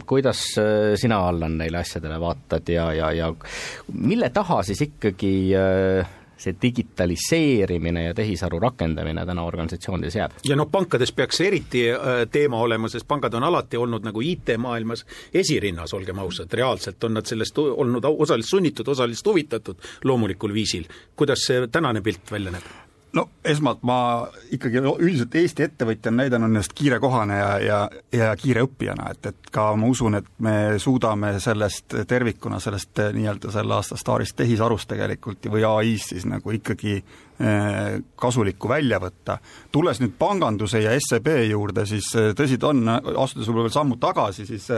[0.05, 3.33] kuidas äh, sina, Allan, neile asjadele vaatad ja, ja, ja
[3.93, 10.37] mille taha siis ikkagi äh, see digitaliseerimine ja tehisaru rakendamine täna organisatsioonides jääb.
[10.47, 14.21] ja noh, pankades peaks see eriti äh, teema olema, sest pangad on alati olnud nagu
[14.21, 20.87] IT-maailmas esirinnas, olgem ausad, reaalselt on nad sellest olnud osaliselt sunnitud, osaliselt huvitatud loomulikul viisil.
[21.15, 22.88] kuidas see tänane pilt välja näeb?
[23.13, 23.99] No esmalt ma
[24.53, 27.79] ikkagi üldiselt Eesti ettevõtja on näidanud ennast kiirekohane ja, ja,
[28.13, 33.11] ja kiire õppijana, et, et ka ma usun, et me suudame sellest tervikuna, sellest eh,
[33.17, 39.39] nii-öelda selle aasta staarist tehisarust tegelikult või ai-st siis nagu ikkagi eh, kasulikku välja võtta.
[39.71, 44.01] tulles nüüd panganduse ja SEB juurde, siis eh, tõsi ta on, astudes võib-olla veel sammu
[44.01, 44.69] tagasi, siis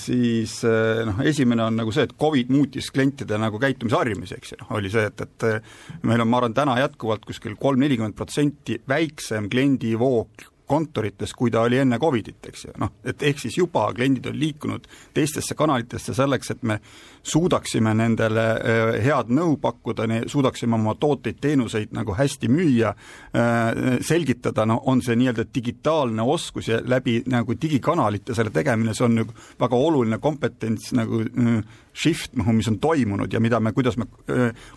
[0.00, 4.60] siis eh, noh, esimene on nagu see, et Covid muutis klientide nagu käitumisharjumusi, eks ju,
[4.62, 5.74] noh, oli see, et, et eh,
[6.06, 11.80] meil on, ma arvan, täna jätkuvalt kuskil kolm-nelikümmend protsenti väiksem kliendivoog kontorites, kui ta oli
[11.82, 16.52] enne Covidit, eks ju, noh, et ehk siis juba kliendid on liikunud teistesse kanalitesse selleks,
[16.54, 16.78] et me
[17.26, 22.94] suudaksime nendele äh, head nõu pakkuda, suudaksime oma tooteid-teenuseid nagu hästi müüa,
[23.34, 29.08] äh, selgitada, no on see nii-öelda digitaalne oskus ja läbi nagu digikanalite selle tegemine, see
[29.08, 33.72] on nagu väga oluline kompetents nagu äh, shift, noh, mis on toimunud ja mida me,
[33.74, 34.06] kuidas me,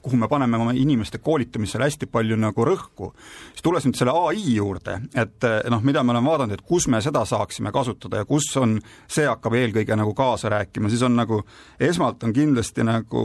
[0.02, 3.12] kuhu me paneme oma inimeste koolitamisele hästi palju nagu rõhku.
[3.52, 7.02] siis tulles nüüd selle ai juurde, et noh, mida me oleme vaadanud, et kus me
[7.02, 11.44] seda saaksime kasutada ja kus on, see hakkab eelkõige nagu kaasa rääkima, siis on nagu
[11.80, 13.24] esmalt on kindlasti nagu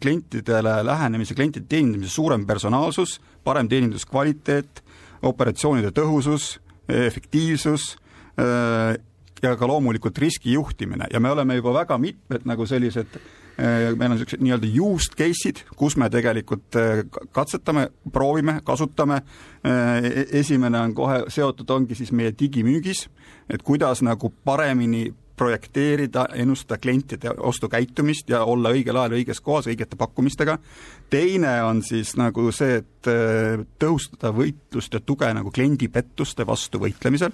[0.00, 4.82] klientidele lähenemise, klientide teenindamise suurem personaalsus, parem teeninduskvaliteet,
[5.26, 6.56] operatsioonide tõhusus,
[6.88, 7.96] efektiivsus
[9.42, 13.18] ja ka loomulikult riskijuhtimine ja me oleme juba väga mitmed nagu sellised
[13.56, 16.76] meil on niisugused nii-öelda used case'id, kus me tegelikult
[17.32, 19.22] katsetame, proovime, kasutame,
[20.36, 23.06] esimene on kohe seotud, ongi siis meie digimüügis,
[23.48, 29.96] et kuidas nagu paremini projekteerida, ennustada klientide ostukäitumist ja olla õigel ajal õiges kohas õigete
[29.96, 30.58] pakkumistega.
[31.10, 33.10] teine on siis nagu see, et
[33.78, 37.32] tõhustada võitlust ja tuge nagu kliendipettuste vastu võitlemisel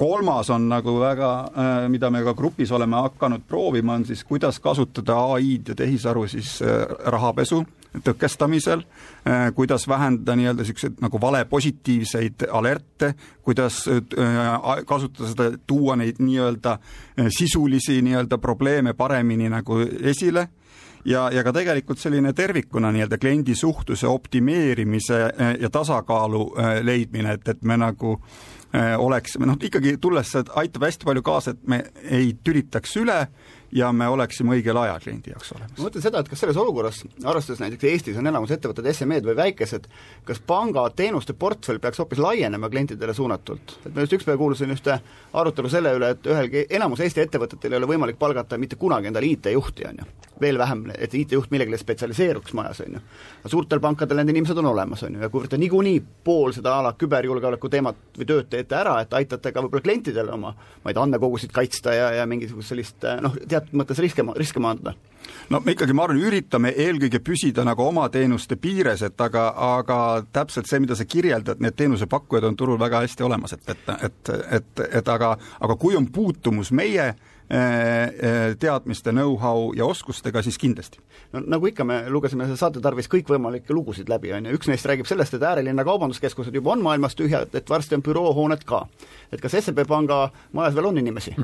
[0.00, 4.60] kolmas on nagu väga, äh, mida me ka grupis oleme hakanud proovima, on siis kuidas
[4.60, 7.60] kasutada ai-d ja tehisaru siis äh, rahapesu
[8.06, 8.80] tõkestamisel,
[9.28, 13.82] äh, kuidas vähendada nii-öelda niisuguseid nagu vale positiivseid alerte, kuidas
[14.86, 16.78] kasutada seda, tuua neid nii-öelda
[17.28, 20.48] sisulisi nii-öelda probleeme paremini nagu esile.
[21.04, 25.20] Ja, ja ka tegelikult selline tervikuna nii-öelda kliendi suhtluse optimeerimise
[25.60, 26.42] ja tasakaalu
[26.84, 31.64] leidmine, et, et me nagu äh, oleks, noh ikkagi tulles, aitab hästi palju kaasa, et
[31.66, 33.24] me ei tülitaks üle
[33.72, 35.76] ja me oleksime õigel ajal kliendi jaoks olemas.
[35.78, 39.36] ma mõtlen seda, et kas selles olukorras, arvestades näiteks Eestis on enamus ettevõtted SME-d või
[39.38, 39.86] väikesed,
[40.26, 43.76] kas panga teenuste portfell peaks hoopis laienema klientidele suunatult?
[43.84, 44.98] et ma just üks päev kuulsin ühte
[45.32, 49.30] arutelu selle üle, et ühelgi, enamus Eesti ettevõtetel ei ole võimalik palgata mitte kunagi endale
[49.30, 50.08] IT-juhti, on ju.
[50.40, 53.04] veel vähem, et IT-juht millegile spetsialiseeruks majas, on ju.
[53.40, 56.78] aga suurtel pankadel need inimesed on olemas, on ju, ja kuivõrd te niikuinii pool seda
[56.78, 60.54] a la küberjulgeoleku teemat või tööd teete ära, et aitate ka võib-olla klientidele oma
[60.84, 64.96] ma ei tea, andmekogusid kaitsta ja, ja mingisugust sellist noh, teatud mõttes riske, riske maandada.
[65.50, 69.98] No me ikkagi, ma arvan, üritame eelkõige püsida nagu oma teenuste piires, et aga, aga
[70.32, 74.32] täpselt see, mida sa kirjeldad, need teenusepakkujad on turul väga hästi olemas, et, et, et,
[74.58, 77.29] et, et aga, aga kui on puutumus meie eh,
[78.60, 81.00] teadmiste, know-how ja oskustega, siis kindlasti.
[81.32, 85.08] no nagu ikka, me lugesime saate tarvis kõikvõimalikke lugusid läbi, on ju, üks neist räägib
[85.08, 88.84] sellest, et äärelinna kaubanduskeskused juba on maailmas tühjad, et varsti on büroohooned ka.
[89.32, 90.20] Et kas SEB Panga
[90.56, 91.34] majas veel on inimesi?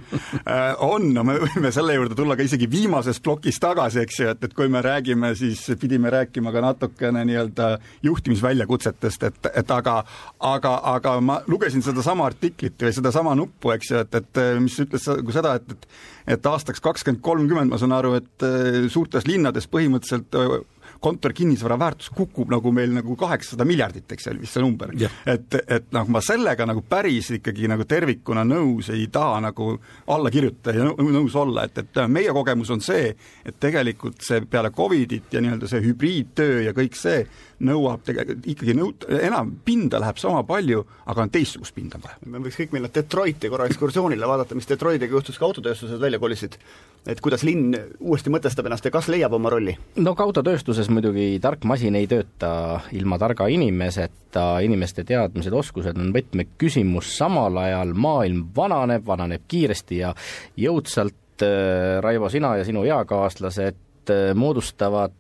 [0.47, 4.31] Äh, on, no me võime selle juurde tulla ka isegi viimases plokis tagasi, eks ju,
[4.35, 7.71] et, et kui me räägime, siis pidime rääkima ka natukene nii-öelda
[8.07, 9.99] juhtimisväljakutsetest, et, et aga
[10.41, 15.07] aga, aga ma lugesin sedasama artiklit või sedasama nuppu, eks ju, et, et mis ütles
[15.11, 15.89] nagu seda, et, et
[16.27, 20.65] et aastaks kakskümmend kolmkümmend, ma saan aru, et äh, suurtes linnades põhimõtteliselt
[21.01, 24.93] kontorikinnisvara väärtus kukub nagu meil nagu kaheksasada miljardit, eks ole, vist see number.
[25.27, 29.73] et, et noh, ma sellega nagu päris ikkagi nagu tervikuna nõus ei taha nagu
[30.13, 33.13] alla kirjutada ja nõus olla, et, et meie kogemus on see,
[33.45, 37.27] et tegelikult see peale Covidit ja nii-öelda see hübriidtöö ja kõik see,
[37.65, 42.19] nõuab tegelikult ikkagi nõut-, enam pinda läheb sama palju, aga on teistsugust pinda vaja.
[42.27, 46.59] me võiks kõik minna Detroiti korra ekskursioonile, vaadata, mis Detroitiga juhtus, kui autotööstused välja kolisid.
[47.07, 49.77] et kuidas linn uuesti mõtestab ennast ja kas leiab oma rolli?
[49.97, 56.13] no ka autotööstuses muidugi tark masin ei tööta ilma targa inimeseta, inimeste teadmised, oskused on
[56.13, 60.13] võtmeküsimus, samal ajal maailm vananeb, vananeb kiiresti ja
[60.61, 65.17] jõudsalt, äh, Raivo, sina ja sinu eakaaslased äh, moodustavad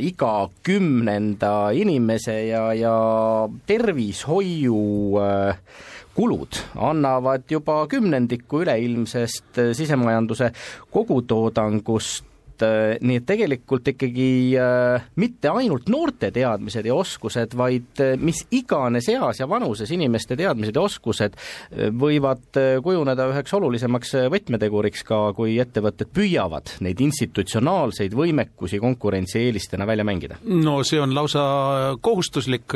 [0.00, 2.94] iga kümnenda inimese ja, ja
[3.66, 4.80] tervishoiu
[5.20, 5.60] äh,
[6.14, 10.52] kulud annavad juba kümnendiku üleilmsest äh, sisemajanduse
[10.90, 12.29] kogutoodangust
[12.60, 14.28] et äh, nii et tegelikult ikkagi
[14.60, 20.36] äh, mitte ainult noorte teadmised ja oskused, vaid äh, mis iganes eas ja vanuses inimeste
[20.38, 21.36] teadmised ja oskused
[21.70, 30.40] võivad kujuneda üheks olulisemaks võtmeteguriks ka, kui ettevõtted püüavad neid institutsionaalseid võimekusi konkurentsieelistena välja mängida.
[30.44, 32.74] no see on lausa kohustuslik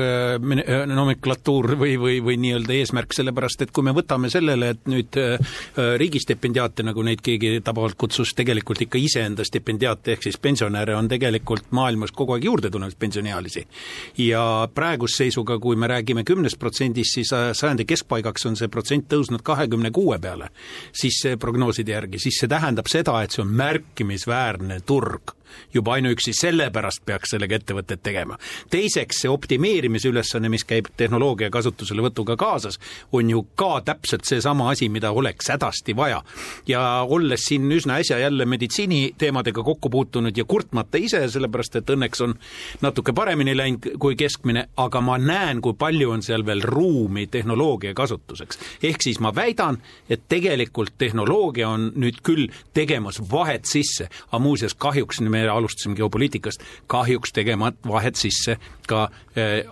[0.94, 5.18] nomenklatuur või, või, või nii-öelda eesmärk, sellepärast et kui me võtame sellele, et nüüd
[5.74, 11.08] riigistipendiaate, nagu neid keegi tabavalt kutsus, tegelikult ikka iseenda stipendiaate stipendiaate ehk siis pensionäre on
[11.08, 13.66] tegelikult maailmas kogu aeg juurde tulnud, pensioniealisi.
[14.18, 19.42] ja praeguse seisuga, kui me räägime kümnest protsendist, siis sajandi keskpaigaks on see protsent tõusnud
[19.42, 20.50] kahekümne kuue peale,
[20.92, 25.34] siis prognooside järgi, siis see tähendab seda, et see on märkimisväärne turg
[25.74, 28.38] juba ainuüksi sellepärast peaks sellega ettevõtted tegema.
[28.70, 32.78] teiseks, see optimeerimise ülesanne, mis käib tehnoloogia kasutuselevõtuga kaasas,
[33.12, 36.22] on ju ka täpselt seesama asi, mida oleks hädasti vaja.
[36.66, 42.22] ja olles siin üsna äsja jälle meditsiiniteemadega kokku puutunud ja kurtmata ise, sellepärast et õnneks
[42.24, 42.34] on
[42.80, 47.94] natuke paremini läinud kui keskmine, aga ma näen, kui palju on seal veel ruumi tehnoloogia
[47.94, 48.58] kasutuseks.
[48.82, 54.74] ehk siis ma väidan, et tegelikult tehnoloogia on nüüd küll tegemas vahet sisse, aga muuseas
[54.74, 59.64] kahjuks me alustasime geopoliitikast, kahjuks tegema vahet sisse ka äh,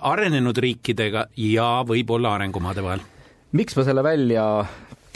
[0.00, 3.04] arenenud riikidega ja võib-olla arengumaade vahel.
[3.52, 4.46] miks ma selle välja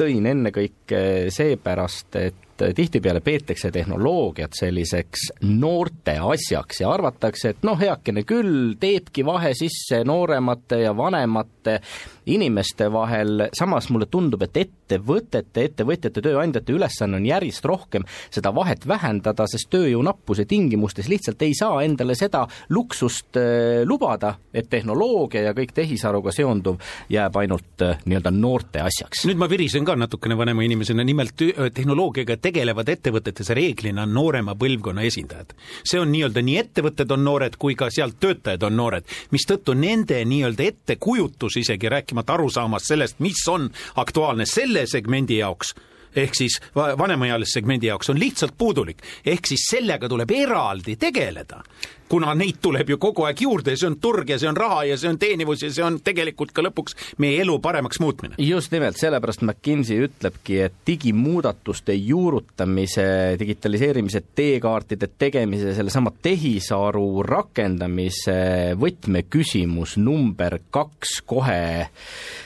[0.00, 8.24] tõin ennekõike seepärast, et tihtipeale peetakse tehnoloogiat selliseks noorte asjaks ja arvatakse, et noh, heakene
[8.28, 11.78] küll, teebki vahe sisse nooremate ja vanemate
[12.26, 18.86] inimeste vahel, samas mulle tundub, et ettevõtete, ettevõtjate, tööandjate ülesanne on järjest rohkem seda vahet
[18.88, 25.44] vähendada, sest tööjõu nappuse tingimustes lihtsalt ei saa endale seda luksust äh, lubada, et tehnoloogia
[25.48, 26.80] ja kõik tehisaruga seonduv
[27.12, 29.24] jääb ainult äh, nii-öelda noorte asjaks.
[29.28, 31.38] nüüd ma virisen ka natukene vanema inimesena, nimelt
[31.74, 35.54] tehnoloogiaga tegelevad ettevõtetes reeglina noorema põlvkonna esindajad.
[35.84, 40.18] see on nii-öelda, nii ettevõtted on noored kui ka sealt töötajad on noored, mistõttu nende
[40.24, 45.74] nii-öelda ettekujutus isegi, rääkimata arusaamast sellest, mis on aktuaalne selle segmendi jaoks
[46.16, 49.02] ehk siis vanemaealise segmendi jaoks on lihtsalt puudulik.
[49.26, 51.62] ehk siis sellega tuleb eraldi tegeleda
[52.10, 54.82] kuna neid tuleb ju kogu aeg juurde ja see on turg ja see on raha
[54.88, 58.34] ja see on teenivus ja see on tegelikult ka lõpuks meie elu paremaks muutmine.
[58.42, 63.06] just nimelt, sellepärast McKinsey ütlebki, et digimuudatuste juurutamise,
[63.38, 71.88] digitaliseerimise teekaartide tegemise, sellesama tehisaru rakendamise võtmeküsimus number kaks kohe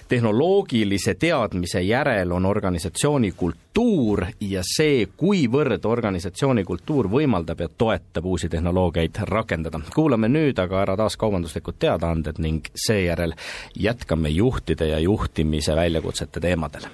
[0.09, 8.25] tehnoloogilise teadmise järel on organisatsiooni kultuur, kultuur ja see, kuivõrd organisatsiooni kultuur võimaldab ja toetab
[8.25, 9.81] uusi tehnoloogiaid rakendada.
[9.95, 13.35] kuulame nüüd aga ära taas kaubanduslikud teadaanded ning seejärel
[13.75, 16.87] jätkame juhtide ja juhtimise väljakutsete teemadel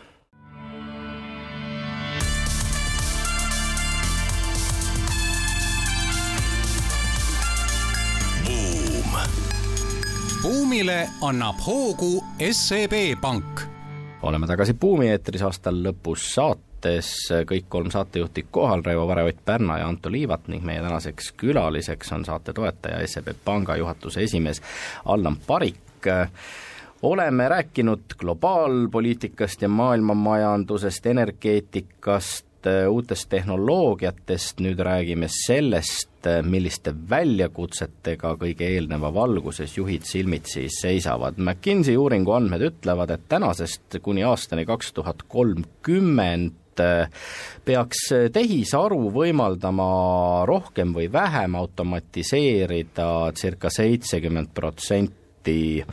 [10.42, 13.60] buumile annab hoogu SEB Pank.
[14.22, 16.32] oleme tagasi Buumi eetris aasta lõpus
[16.80, 21.32] saates, kõik kolm saatejuhti kohal, Raivo Vare, Ott Pärna ja Anto Liivat ning meie tänaseks
[21.36, 24.62] külaliseks on saate toetaja, SEB Panga juhatuse esimees
[25.04, 26.06] Allan Parik
[27.02, 32.46] oleme rääkinud globaalpoliitikast ja maailmamajandusest, energeetikast,
[32.88, 41.40] uutest tehnoloogiatest, nüüd räägime sellest, milliste väljakutsetega kõige eelneva valguses juhid silmitsi seisavad.
[41.40, 46.52] McKinsey uuringu andmed ütlevad, et tänasest kuni aastani kaks tuhat kolmkümmend
[47.64, 48.02] peaks
[48.32, 49.88] tehisaru võimaldama
[50.46, 55.84] rohkem või vähem automatiseerida circa seitsekümmend protsenti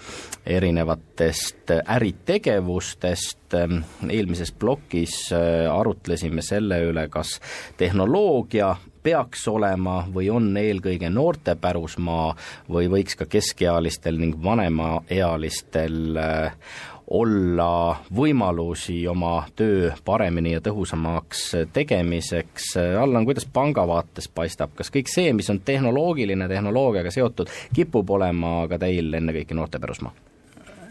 [0.46, 3.56] erinevatest äritegevustest,
[4.10, 7.38] eelmises plokis äh, arutlesime selle üle, kas
[7.80, 8.76] tehnoloogia
[9.08, 12.34] peaks olema või on eelkõige noorte pärusmaa
[12.68, 16.20] või võiks ka keskealistel ning vanemaealistel
[17.08, 21.44] olla võimalusi oma töö paremini ja tõhusamaks
[21.74, 22.74] tegemiseks.
[23.00, 28.60] Allan, kuidas panga vaates paistab, kas kõik see, mis on tehnoloogiline, tehnoloogiaga seotud, kipub olema
[28.68, 30.16] ka teil ennekõike noorte pärusmaa?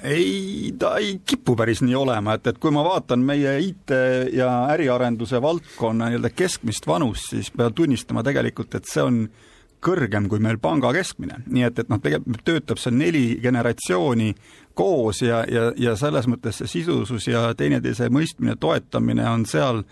[0.07, 3.93] ei, ta ei kipu päris nii olema, et, et kui ma vaatan meie IT
[4.37, 9.25] ja äriarenduse valdkonna nii-öelda keskmist vanust, siis pean tunnistama tegelikult, et see on
[9.87, 14.33] kõrgem kui meil panga keskmine, nii et, et noh, tegelikult töötab see neli generatsiooni
[14.77, 19.83] koos ja, ja, ja selles mõttes see sidusus ja teineteise mõistmine, toetamine on seal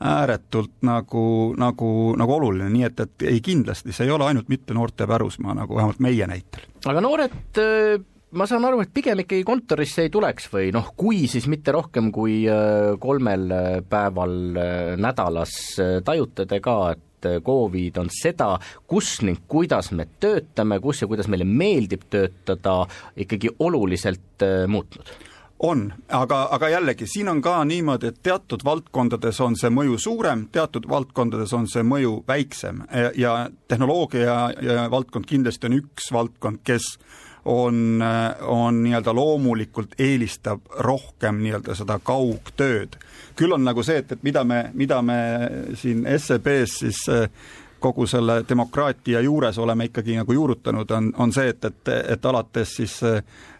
[0.00, 1.24] ääretult nagu,
[1.60, 5.58] nagu, nagu oluline, nii et, et ei kindlasti, see ei ole ainult mitte noorte pärusmaa,
[5.58, 6.64] nagu vähemalt meie näitel.
[6.88, 8.00] aga noored äh,
[8.32, 12.08] ma saan aru, et pigem ikkagi kontorisse ei tuleks või noh, kui, siis mitte rohkem
[12.14, 14.38] kui äh, kolmel äh, päeval
[14.96, 15.52] nädalas,
[16.04, 17.04] tajute te ka, et
[17.46, 18.52] Covid on seda,
[18.86, 22.84] kus ning kuidas me töötame, kus ja kuidas meile meeldib töötada,
[23.16, 25.12] ikkagi oluliselt muutnud.
[25.62, 30.46] On, aga, aga jällegi, siin on ka niimoodi, et teatud valdkondades on see mõju suurem,
[30.52, 32.80] teatud valdkondades on see mõju väiksem.
[33.20, 33.34] Ja
[33.68, 36.94] tehnoloogia ja valdkond kindlasti on üks valdkond, kes
[37.44, 38.02] on,
[38.42, 42.96] on nii-öelda loomulikult eelistab rohkem nii-öelda seda kaugtööd.
[43.36, 45.18] küll on nagu see, et, et mida me, mida me
[45.74, 47.04] siin SEB-s siis
[47.80, 52.74] kogu selle demokraatia juures oleme ikkagi nagu juurutanud, on, on see, et, et, et alates
[52.76, 52.98] siis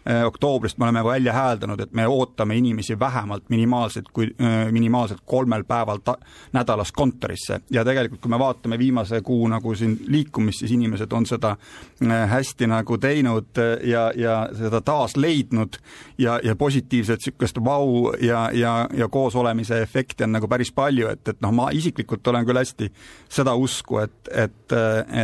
[0.25, 5.63] oktoobrist me oleme välja hääldanud, et me ootame inimesi vähemalt minimaalselt kui, äh, minimaalselt kolmel
[5.63, 6.17] päeval ta-,
[6.53, 7.59] nädalas kontorisse.
[7.69, 12.29] Ja tegelikult, kui me vaatame viimase kuu nagu siin liikumist, siis inimesed on seda äh,
[12.29, 15.77] hästi nagu teinud ja, ja seda taas leidnud
[16.17, 21.27] ja, ja positiivset niisugust vau ja, ja, ja koosolemise efekti on nagu päris palju, et,
[21.27, 22.89] et noh, ma isiklikult olen küll hästi
[23.29, 24.75] seda usku, et, et,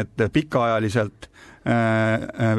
[0.01, 1.30] et pikaajaliselt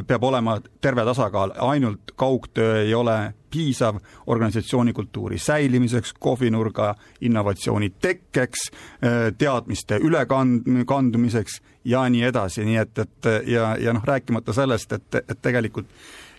[0.07, 3.97] peab olema terve tasakaal, ainult kaugtöö ei ole piisav
[4.27, 12.99] organisatsiooni kultuuri säilimiseks, kohvinurga innovatsiooni tekkeks, äh, teadmiste ülekand-, kandumiseks ja nii edasi, nii et,
[12.99, 15.89] et ja, ja noh, rääkimata sellest, et, et tegelikult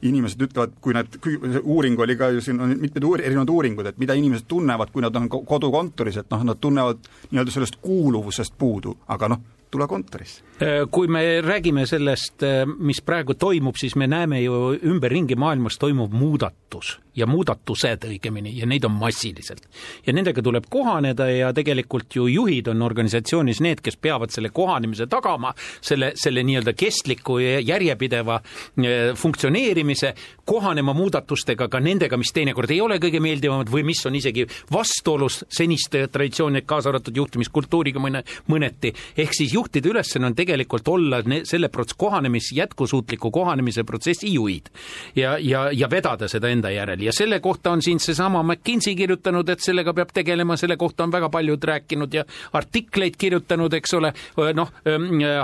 [0.01, 1.15] inimesed ütlevad, kui nad,
[1.63, 5.03] uuring oli ka ju siin on mitmed uur, erinevad uuringud, et mida inimesed tunnevad, kui
[5.03, 9.41] nad on kodukontoris, et noh, nad tunnevad nii-öelda sellest kuuluvusest puudu, aga noh,
[9.71, 10.43] tule kontorisse.
[10.61, 15.77] Äh, kui me räägime sellest, äh, mis praegu toimub, siis me näeme ju ümberringi maailmas
[15.79, 19.67] toimub muudatus ja muudatused õigemini ja neid on massiliselt.
[20.05, 25.07] ja nendega tuleb kohaneda ja tegelikult ju juhid on organisatsioonis need, kes peavad selle kohanemise
[25.09, 30.13] tagama, selle, selle nii-öelda kestliku ja järjepideva äh, funktsioneerimise,
[30.45, 35.43] kohanema muudatustega, ka nendega, mis teinekord ei ole kõige meeldivamad või mis on isegi vastuolus
[35.49, 41.43] seniste traditsioonide, kaasa arvatud juhtimiskultuuriga mõne, mõneti, ehk siis juhtide ülesanne on tegelikult olla ne,
[41.49, 44.69] selle prots-, kohanemis, jätkusuutliku kohanemise protsessi juhid
[45.15, 49.49] ja, ja, ja vedada seda enda järel ja selle kohta on siin seesama McKinsey kirjutanud,
[49.49, 54.11] et sellega peab tegelema, selle kohta on väga paljud rääkinud ja artikleid kirjutanud, eks ole,
[54.55, 54.71] noh,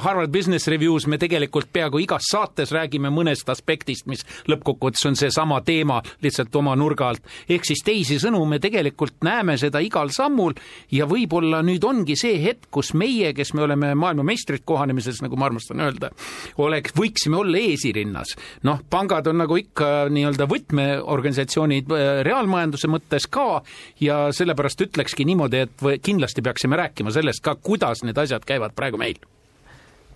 [0.02, 5.62] Harvard Business Reviews me tegelikult peaaegu igas saates räägime mõnest aspektist, mis lõppkokkuvõttes on seesama
[5.66, 7.24] teema lihtsalt oma nurga alt.
[7.50, 10.54] ehk siis teisisõnu, me tegelikult näeme seda igal sammul
[10.92, 15.46] ja võib-olla nüüd ongi see hetk, kus meie, kes me oleme maailmameistrid kohanemises, nagu ma
[15.50, 16.12] armastan öelda,
[16.58, 18.36] oleks, võiksime olla esirinnas.
[18.64, 23.62] noh, pangad on nagu ikka nii-öelda võtmeorganisatsioonid äh, reaalmajanduse mõttes ka
[24.02, 28.98] ja sellepärast ütlekski niimoodi, et kindlasti peaksime rääkima sellest ka, kuidas need asjad käivad praegu
[29.02, 29.20] meil.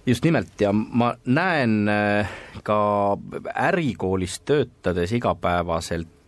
[0.05, 2.29] Just nimelt ja ma näen äh,
[2.63, 2.79] ka
[3.69, 6.18] ärikoolis töötades igapäevaselt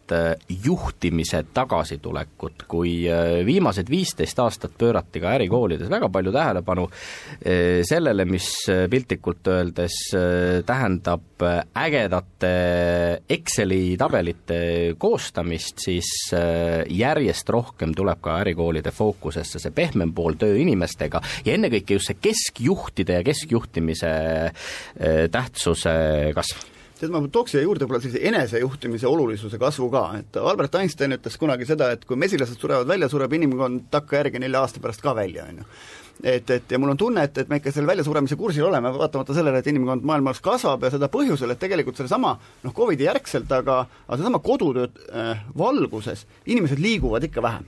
[0.63, 8.25] juhtimise tagasitulekut, kui äh, viimased viisteist aastat pöörati ka ärikoolides väga palju tähelepanu äh, sellele,
[8.29, 8.49] mis
[8.91, 9.97] piltlikult öeldes
[10.65, 11.43] tähendab
[11.77, 12.51] ägedate
[13.31, 14.59] Exceli tabelite
[15.01, 16.09] koostamist, siis
[16.91, 22.19] järjest rohkem tuleb ka ärikoolide fookusesse see pehmem pool töö inimestega ja ennekõike just see
[22.21, 24.11] keskjuhtide ja keskjuhtimise
[25.33, 25.95] tähtsuse
[26.37, 26.70] kasv
[27.01, 31.37] tead, ma tooks siia juurde võib-olla sellise enesejuhtimise olulisuse kasvu ka, et Albert Einstein ütles
[31.41, 35.47] kunagi seda, et kui mesilased surevad välja, sureb inimkond takkajärgi nelja aasta pärast ka välja,
[35.49, 35.67] on ju.
[36.21, 39.33] Et, et ja mul on tunne, et, et me ikka selle väljasuremise kursil oleme, vaatamata
[39.33, 43.81] sellele, et inimkond maailmas kasvab ja seda põhjusel, et tegelikult sellesama noh, Covidi järgselt, aga
[44.05, 47.65] aga seesama kodutöö äh, valguses inimesed liiguvad ikka vähem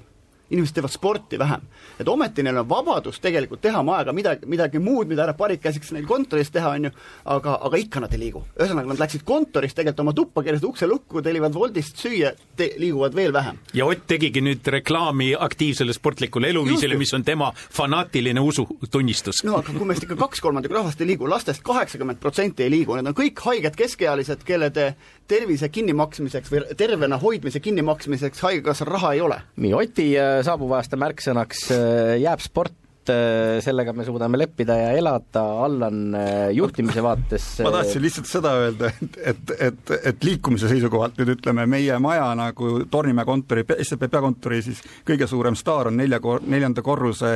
[0.53, 1.61] inimesed teevad sporti vähem.
[1.99, 5.61] et ometi neil on vabadus tegelikult teha oma ajaga midagi, midagi muud, mida härra Parik
[5.61, 6.91] käsiks neil kontoris teha, on ju,
[7.35, 8.43] aga, aga ikka nad ei liigu.
[8.59, 13.15] ühesõnaga, nad läksid kontorist tegelikult oma tuppa, keerasid ukse lukku, tellivad Woldist süüa, te-, liiguvad
[13.15, 13.59] veel vähem.
[13.73, 19.43] ja Ott tegigi nüüd reklaami aktiivsele sportlikule eluviisile, mis on tema fanaatiline usutunnistus.
[19.43, 22.95] no aga kui meist ikka kaks kolmandikku rahvast ei liigu, lastest kaheksakümmend protsenti ei liigu,
[22.95, 24.93] need on kõik haiged keskealised, kelle te
[25.27, 29.39] tervise kinnimaksmiseks või tervena hoidmise kinnimaksmiseks Haigekassal raha ei ole.
[29.55, 32.75] nii, Oti äh, saabuva aasta märksõnaks äh, jääb sport,
[33.11, 36.15] äh, sellega me suudame leppida ja elada, Allan
[36.55, 41.65] juhtimise vaates ma tahtsin lihtsalt seda öelda, et, et, et, et liikumise seisukohalt nüüd ütleme,
[41.69, 47.35] meie maja nagu Tornimäe kontori, SEB peakontori siis kõige suurem staar on nelja, neljanda korruse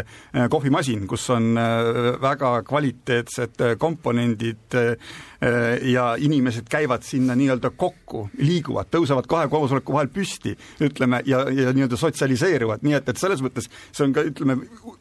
[0.51, 1.57] kohvimasin, kus on
[2.21, 4.77] väga kvaliteetsed komponendid,
[5.43, 11.43] Äh, ja inimesed käivad sinna nii-öelda kokku, liiguvad, tõusevad kahe koosoleku vahel püsti, ütleme, ja,
[11.53, 14.55] ja nii-öelda sotsialiseeruvad, nii et, et selles mõttes see on ka, ütleme,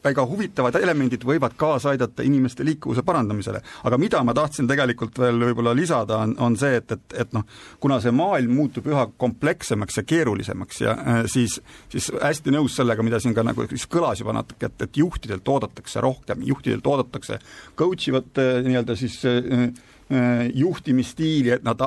[0.04, 0.26] väga
[0.56, 3.60] huvitavad elemendid võivad kaasa aidata inimeste liikuvuse parandamisele.
[3.84, 7.44] aga mida ma tahtsin tegelikult veel võib-olla lisada, on, on see, et, et, et noh,
[7.80, 11.60] kuna see maailm muutub üha komplekssemaks ja keerulisemaks ja äh, siis,
[11.92, 15.48] siis hästi nõus sellega, mida siin ka nagu siis kõlas juba natuke, et, et juhtidelt
[15.48, 17.38] oodatakse rohkem, juhtidelt oodatakse
[17.76, 19.68] coach ivat äh, nii-öelda siis Äh,
[20.54, 21.80] juhtimisstiili, et nad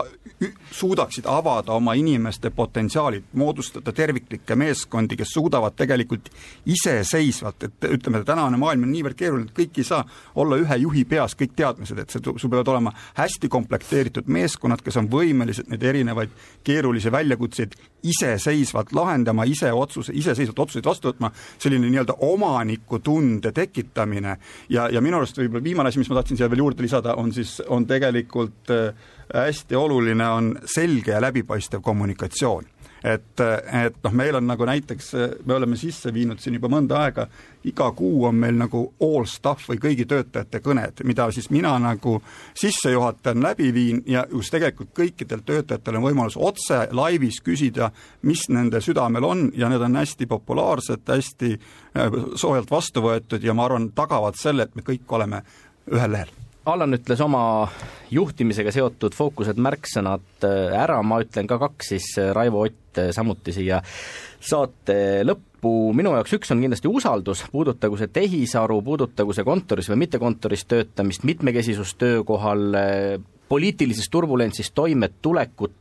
[0.72, 6.28] suudaksid avada oma inimeste potentsiaalid, moodustada terviklikke meeskondi, kes suudavad tegelikult
[6.65, 10.03] iseseisvalt, et ütleme, tänane maailm on niivõrd keeruline, et kõik ei saa
[10.36, 14.99] olla ühe juhi peas kõik teadmised, et see, sul peavad olema hästi komplekteeritud meeskonnad, kes
[14.99, 16.36] on võimelised neid erinevaid
[16.67, 24.38] keerulisi väljakutseid iseseisvalt lahendama, ise otsuse, iseseisvalt otsuseid vastu võtma, selline nii-öelda omanikutunde tekitamine.
[24.70, 27.34] Ja, ja minu arust võib-olla viimane asi, mis ma tahtsin siia veel juurde lisada, on
[27.36, 33.41] siis, on tegelikult äh, hästi oluline on selge ja läbipaistev kommunikatsioon et,
[33.84, 35.12] et noh, meil on nagu näiteks,
[35.45, 37.28] me oleme sisse viinud siin juba mõnda aega,
[37.68, 42.18] iga kuu on meil nagu all staff või kõigi töötajate kõned, mida siis mina nagu
[42.60, 47.91] sissejuhatajan läbi viin ja kus tegelikult kõikidel töötajatel on võimalus otse laivis küsida,
[48.28, 53.56] mis nende südamel on ja need on hästi populaarsed, hästi äh, soojalt vastu võetud ja
[53.56, 55.43] ma arvan, tagavad selle, et me kõik oleme
[55.89, 56.39] ühel lehel
[56.70, 57.41] Allan ütles oma
[58.13, 63.09] juhtimisega seotud fookused, märksõnad äh, ära, ma ütlen ka kaks, siis äh, Raivo Ott äh,
[63.15, 63.80] samuti siia
[64.39, 70.03] saate lõppu, minu jaoks üks on kindlasti usaldus, puudutagu see tehisaru, puudutagu see kontoris või
[70.05, 72.80] mitte kontoris töötamist, mitmekesisus töökohal,
[73.49, 75.76] poliitilises turbulentsis toimetulekut,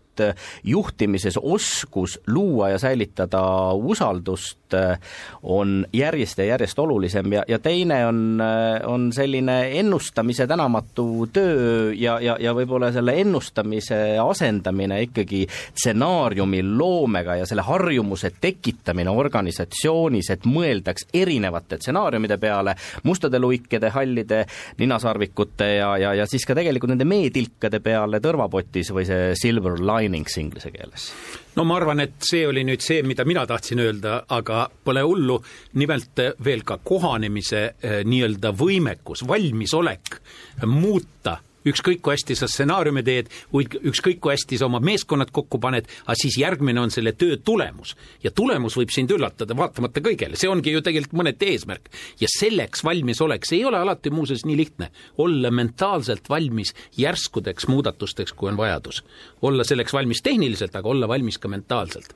[0.65, 3.43] juhtimises oskus luua ja säilitada
[3.73, 4.99] usaldust Äh,
[5.43, 11.93] on järjest ja järjest olulisem ja, ja teine on, äh, on selline ennustamise tänamatu töö
[11.97, 20.31] ja, ja, ja võib-olla selle ennustamise asendamine ikkagi stsenaariumi loomega ja selle harjumuse tekitamine organisatsioonis,
[20.35, 22.75] et mõeldaks erinevate stsenaariumide peale,
[23.09, 24.45] mustade luikede, hallide
[24.79, 30.39] ninasarvikute ja, ja, ja siis ka tegelikult nende meetilkade peale tõrvapotis või see silver linings
[30.41, 31.11] inglise keeles?
[31.57, 35.39] No ma arvan, et see oli nüüd see, mida mina tahtsin öelda, aga pole hullu,
[35.79, 40.19] nimelt veel ka kohanemise eh, nii-öelda võimekus, valmisolek
[40.67, 41.39] muuta
[41.73, 46.17] ükskõik kui hästi sa stsenaariumi teed, ükskõik kui hästi sa oma meeskonnad kokku paned, aga
[46.19, 47.97] siis järgmine on selle töö tulemus.
[48.25, 51.91] ja tulemus võib sind üllatada vaatamata kõigele, see ongi ju tegelikult mõneti eesmärk.
[52.21, 58.33] ja selleks valmisolek, see ei ole alati muuseas nii lihtne, olla mentaalselt valmis järskudeks muudatusteks,
[58.33, 59.05] kui on vajadus.
[59.43, 62.15] olla selleks valmis tehniliselt, aga olla valmis ka mentaalselt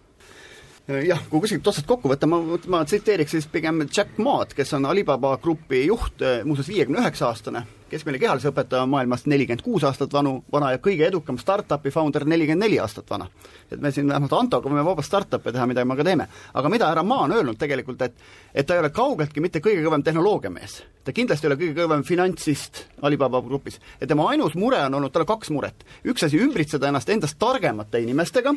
[0.88, 2.40] jah, kui kuskilt otsast kokku võtta, ma,
[2.72, 7.64] ma tsiteeriks siis pigem Jack Maad, kes on Alibaba grupi juht, muuseas viiekümne üheksa aastane,
[7.92, 12.64] keskmine kehalise õpetaja maailmas nelikümmend kuus aastat vanu, vana ja kõige edukam startup'i founder nelikümmend
[12.64, 13.28] neli aastat vana.
[13.70, 16.28] et me siin vähemalt Antoga võime vabalt startup'e teha, mida me ka teeme.
[16.54, 18.14] aga mida härra Maa on öelnud tegelikult, et
[18.54, 20.82] et ta ei ole kaugeltki mitte kõige kõvem tehnoloogiamees.
[21.04, 23.80] ta kindlasti ei ole kõige kõvem finantsist Alibaba grupis.
[24.00, 25.84] ja tema ainus mure on olnud, tal on kaks muret.
[26.04, 28.54] üks asi, ümbritseda ennast endast targemate inimestega,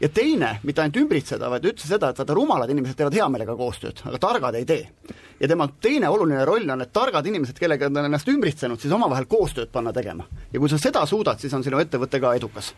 [0.00, 3.56] ja teine, mitte ainult ümbritseda, vaid üldse seda, et vaata, rumalad inimesed teevad hea meelega
[3.58, 4.88] koostööd, aga targad ei tee.
[5.40, 8.92] ja tema teine oluline roll on, et targad inimesed, kellega ta on ennast ümbritsenud, siis
[8.94, 10.26] omavahel koostööd panna tegema.
[10.52, 12.74] ja kui sa seda suudad, siis on sinu ettevõte ka edukas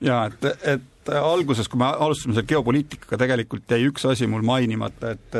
[0.00, 0.44] jaa, et,
[0.76, 5.36] et alguses, kui me alustasime selle geopoliitikaga, tegelikult jäi üks asi mul mainimata, et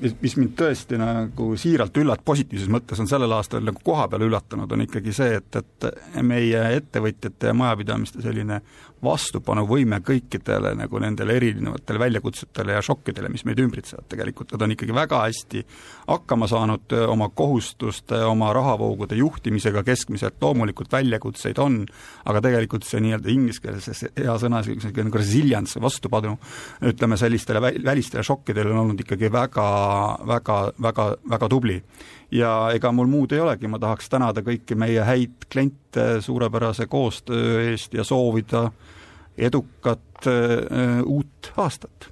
[0.00, 4.26] mis, mis mind tõesti nagu siiralt üllat-, positiivses mõttes on sellel aastal nagu koha peal
[4.26, 8.60] üllatanud, on ikkagi see, et, et meie ettevõtjate ja majapidamiste selline
[9.00, 14.96] vastupanuvõime kõikidele nagu nendele erinevatele väljakutsetele ja šokkidele, mis meid ümbritsevad tegelikult, nad on ikkagi
[14.96, 15.62] väga hästi
[16.10, 21.80] hakkama saanud oma kohustuste, oma rahavoogude juhtimisega keskmiselt, loomulikult väljakutseid on,
[22.28, 26.36] aga tegelikult see nii-öelda inglise keeles hea sõna, nagu resilience, vastupanu,
[26.92, 29.69] ütleme sellistele välistele šokkidele on olnud ikkagi väga
[30.26, 31.82] väga, väga, väga tubli.
[32.30, 37.70] ja ega mul muud ei olegi, ma tahaks tänada kõiki meie häid kliente suurepärase koostöö
[37.70, 38.70] eest ja soovida
[39.38, 42.10] edukat äh, uut aastat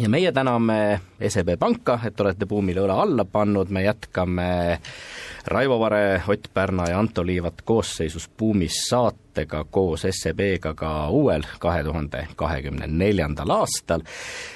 [0.00, 4.46] ja meie täname SEB Panka, et olete buumile õla alla pannud, me jätkame
[5.50, 8.84] Raivo Vare, Ott Pärna ja Anto Liivat koosseisus Buumis
[9.40, 14.02] saatega koos SEB-ga ka uuel, kahe tuhande kahekümne neljandal aastal.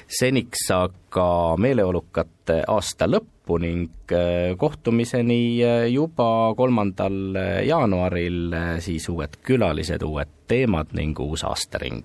[0.08, 10.02] seniks aga meeleolukat aasta lõppu ning äh, kohtumiseni äh, juba kolmandal jaanuaril, siis uued külalised,
[10.02, 12.04] uued teemad ning uus aastaring